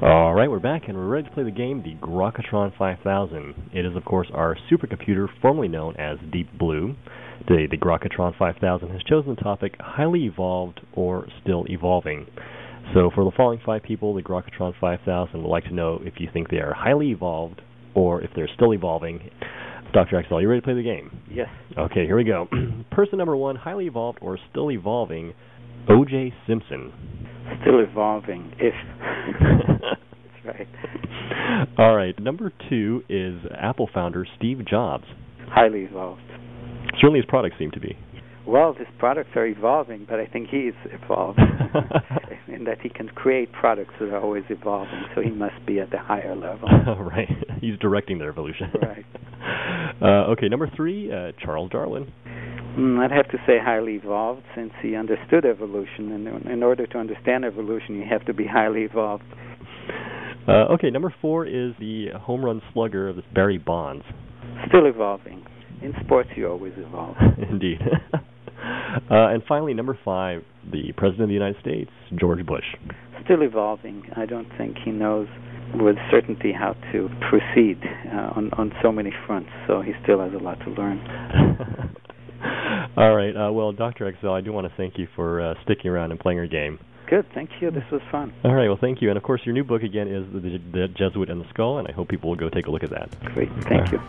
All 0.01 0.33
right, 0.33 0.49
we're 0.49 0.59
back 0.59 0.83
and 0.87 0.97
we're 0.97 1.09
ready 1.09 1.27
to 1.27 1.33
play 1.33 1.43
the 1.43 1.51
game, 1.51 1.83
the 1.83 1.93
Grokatron 1.95 2.71
5000. 2.77 3.71
It 3.73 3.85
is, 3.85 3.97
of 3.97 4.05
course, 4.05 4.29
our 4.33 4.55
supercomputer 4.71 5.27
formerly 5.41 5.67
known 5.67 5.97
as 5.97 6.17
Deep 6.31 6.57
Blue. 6.57 6.95
Today, 7.49 7.67
the 7.69 7.75
Grokatron 7.75 8.37
5000 8.37 8.91
has 8.91 9.01
chosen 9.03 9.35
the 9.35 9.41
topic 9.41 9.75
highly 9.77 10.23
evolved 10.23 10.79
or 10.93 11.27
still 11.43 11.65
evolving. 11.67 12.27
So, 12.93 13.11
for 13.13 13.25
the 13.25 13.31
following 13.35 13.59
five 13.65 13.83
people, 13.83 14.13
the 14.13 14.21
Grokatron 14.21 14.71
5000 14.79 15.43
would 15.43 15.49
like 15.49 15.65
to 15.65 15.73
know 15.73 15.99
if 16.01 16.13
you 16.17 16.29
think 16.31 16.49
they 16.49 16.59
are 16.59 16.73
highly 16.73 17.09
evolved 17.09 17.61
or 17.93 18.21
if 18.21 18.29
they're 18.37 18.49
still 18.55 18.73
evolving. 18.73 19.29
Dr. 19.93 20.15
Aczel, 20.15 20.37
are 20.37 20.41
you 20.41 20.47
ready 20.47 20.61
to 20.61 20.65
play 20.65 20.75
the 20.75 20.81
game? 20.81 21.11
Yes. 21.29 21.49
Okay, 21.77 22.05
here 22.05 22.15
we 22.15 22.23
go. 22.23 22.47
Person 22.91 23.17
number 23.17 23.35
one, 23.35 23.57
highly 23.57 23.87
evolved 23.87 24.19
or 24.21 24.39
still 24.49 24.71
evolving, 24.71 25.33
O.J. 25.87 26.33
Simpson. 26.47 26.93
Still 27.61 27.79
evolving, 27.79 28.53
if. 28.59 28.73
That's 29.81 30.45
right. 30.45 30.67
All 31.77 31.95
right, 31.95 32.17
number 32.19 32.51
two 32.69 33.03
is 33.09 33.35
Apple 33.57 33.89
founder 33.93 34.25
Steve 34.37 34.65
Jobs. 34.65 35.05
Highly 35.47 35.81
evolved. 35.81 36.21
Certainly 36.99 37.19
his 37.19 37.25
products 37.27 37.55
seem 37.57 37.71
to 37.71 37.79
be. 37.79 37.97
Well, 38.45 38.73
his 38.73 38.87
products 38.97 39.29
are 39.35 39.45
evolving, 39.45 40.05
but 40.09 40.19
I 40.19 40.25
think 40.25 40.49
he's 40.49 40.73
evolved 40.85 41.39
in 42.47 42.63
that 42.63 42.81
he 42.81 42.89
can 42.89 43.07
create 43.09 43.51
products 43.51 43.93
that 43.99 44.09
are 44.09 44.19
always 44.19 44.43
evolving, 44.49 45.03
so 45.13 45.21
he 45.21 45.29
must 45.29 45.63
be 45.67 45.79
at 45.79 45.91
the 45.91 45.99
higher 45.99 46.35
level. 46.35 46.67
right, 46.99 47.29
he's 47.61 47.77
directing 47.79 48.17
their 48.17 48.29
evolution. 48.29 48.71
Right. 48.81 49.05
Uh, 50.01 50.31
okay, 50.31 50.47
number 50.47 50.69
three, 50.75 51.11
uh, 51.11 51.31
Charles 51.43 51.69
Darwin. 51.69 52.11
Mm, 52.79 52.97
I'd 52.97 53.11
have 53.11 53.29
to 53.31 53.37
say 53.45 53.57
highly 53.61 53.95
evolved 53.95 54.43
since 54.55 54.71
he 54.81 54.95
understood 54.95 55.43
evolution, 55.43 56.13
and 56.13 56.45
in 56.49 56.63
order 56.63 56.87
to 56.87 56.97
understand 56.97 57.43
evolution, 57.43 57.95
you 57.95 58.05
have 58.09 58.25
to 58.25 58.33
be 58.33 58.45
highly 58.47 58.83
evolved. 58.83 59.25
Uh, 60.47 60.73
okay, 60.73 60.89
number 60.89 61.13
four 61.21 61.45
is 61.45 61.73
the 61.79 62.07
home 62.15 62.43
run 62.43 62.61
slugger 62.73 63.09
of 63.09 63.17
this 63.17 63.25
Barry 63.35 63.57
Bonds. 63.57 64.05
Still 64.69 64.85
evolving. 64.85 65.45
In 65.81 65.93
sports, 66.05 66.29
you 66.37 66.47
always 66.47 66.71
evolve. 66.77 67.17
Indeed. 67.49 67.79
uh, 68.13 68.19
and 69.09 69.43
finally, 69.45 69.73
number 69.73 69.99
five, 70.05 70.43
the 70.71 70.93
President 70.95 71.23
of 71.23 71.27
the 71.27 71.33
United 71.33 71.59
States, 71.59 71.91
George 72.17 72.45
Bush. 72.45 72.63
Still 73.25 73.41
evolving. 73.41 74.03
I 74.15 74.25
don't 74.25 74.47
think 74.57 74.77
he 74.83 74.91
knows 74.91 75.27
with 75.75 75.97
certainty 76.09 76.53
how 76.53 76.75
to 76.93 77.09
proceed 77.29 77.77
uh, 78.11 78.31
on 78.35 78.49
on 78.53 78.71
so 78.81 78.91
many 78.91 79.11
fronts. 79.27 79.49
So 79.67 79.81
he 79.81 79.91
still 80.01 80.21
has 80.21 80.31
a 80.33 80.41
lot 80.41 80.59
to 80.61 80.71
learn. 80.71 81.95
All 82.99 83.15
right. 83.15 83.33
Uh, 83.33 83.49
well, 83.49 83.71
Dr. 83.71 84.11
Aczel, 84.11 84.37
I 84.37 84.41
do 84.41 84.51
want 84.51 84.67
to 84.67 84.73
thank 84.75 84.97
you 84.97 85.07
for 85.15 85.39
uh, 85.39 85.53
sticking 85.63 85.89
around 85.89 86.11
and 86.11 86.19
playing 86.19 86.37
our 86.37 86.47
game. 86.47 86.79
Good. 87.09 87.25
Thank 87.33 87.49
you. 87.61 87.71
This 87.71 87.85
was 87.91 88.01
fun. 88.11 88.33
All 88.43 88.53
right. 88.53 88.67
Well, 88.67 88.77
thank 88.79 89.01
you. 89.01 89.07
And 89.07 89.17
of 89.17 89.23
course, 89.23 89.39
your 89.45 89.55
new 89.55 89.63
book 89.63 89.83
again 89.83 90.09
is 90.09 90.25
the, 90.33 90.59
the 90.73 90.87
Jesuit 90.89 91.29
and 91.29 91.39
the 91.39 91.49
Skull, 91.51 91.79
and 91.79 91.87
I 91.87 91.93
hope 91.93 92.09
people 92.09 92.29
will 92.29 92.35
go 92.35 92.49
take 92.49 92.67
a 92.67 92.71
look 92.71 92.83
at 92.83 92.89
that. 92.89 93.09
Great. 93.33 93.49
Thank 93.63 93.93
you. 93.93 93.99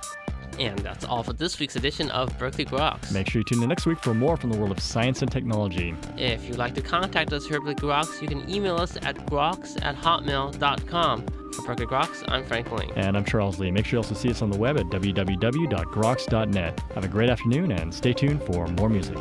And 0.58 0.78
that's 0.80 1.04
all 1.04 1.22
for 1.22 1.32
this 1.32 1.58
week's 1.58 1.76
edition 1.76 2.10
of 2.10 2.36
Berkeley 2.38 2.64
Groks. 2.64 3.12
Make 3.12 3.30
sure 3.30 3.40
you 3.40 3.44
tune 3.44 3.62
in 3.62 3.68
next 3.68 3.86
week 3.86 3.98
for 4.00 4.14
more 4.14 4.36
from 4.36 4.50
the 4.50 4.58
world 4.58 4.72
of 4.72 4.80
science 4.80 5.22
and 5.22 5.30
technology. 5.30 5.94
If 6.16 6.46
you'd 6.46 6.58
like 6.58 6.74
to 6.74 6.82
contact 6.82 7.32
us 7.32 7.46
here 7.46 7.56
at 7.56 7.62
Berkeley 7.62 7.88
Groks, 7.88 8.20
you 8.20 8.28
can 8.28 8.48
email 8.50 8.76
us 8.76 8.96
at 9.02 9.16
groks 9.26 9.78
at 9.82 9.96
hotmail.com. 9.96 11.26
For 11.52 11.62
Berkeley 11.62 11.86
Groks, 11.86 12.24
I'm 12.28 12.44
Frank 12.44 12.70
Ling. 12.70 12.92
And 12.94 13.16
I'm 13.16 13.24
Charles 13.24 13.58
Lee. 13.58 13.70
Make 13.70 13.86
sure 13.86 13.98
you 13.98 14.02
also 14.02 14.14
see 14.14 14.30
us 14.30 14.40
on 14.40 14.50
the 14.50 14.58
web 14.58 14.78
at 14.78 14.86
www.groks.net. 14.86 16.80
Have 16.94 17.04
a 17.04 17.08
great 17.08 17.30
afternoon 17.30 17.72
and 17.72 17.92
stay 17.92 18.12
tuned 18.12 18.42
for 18.44 18.66
more 18.68 18.88
music. 18.88 19.18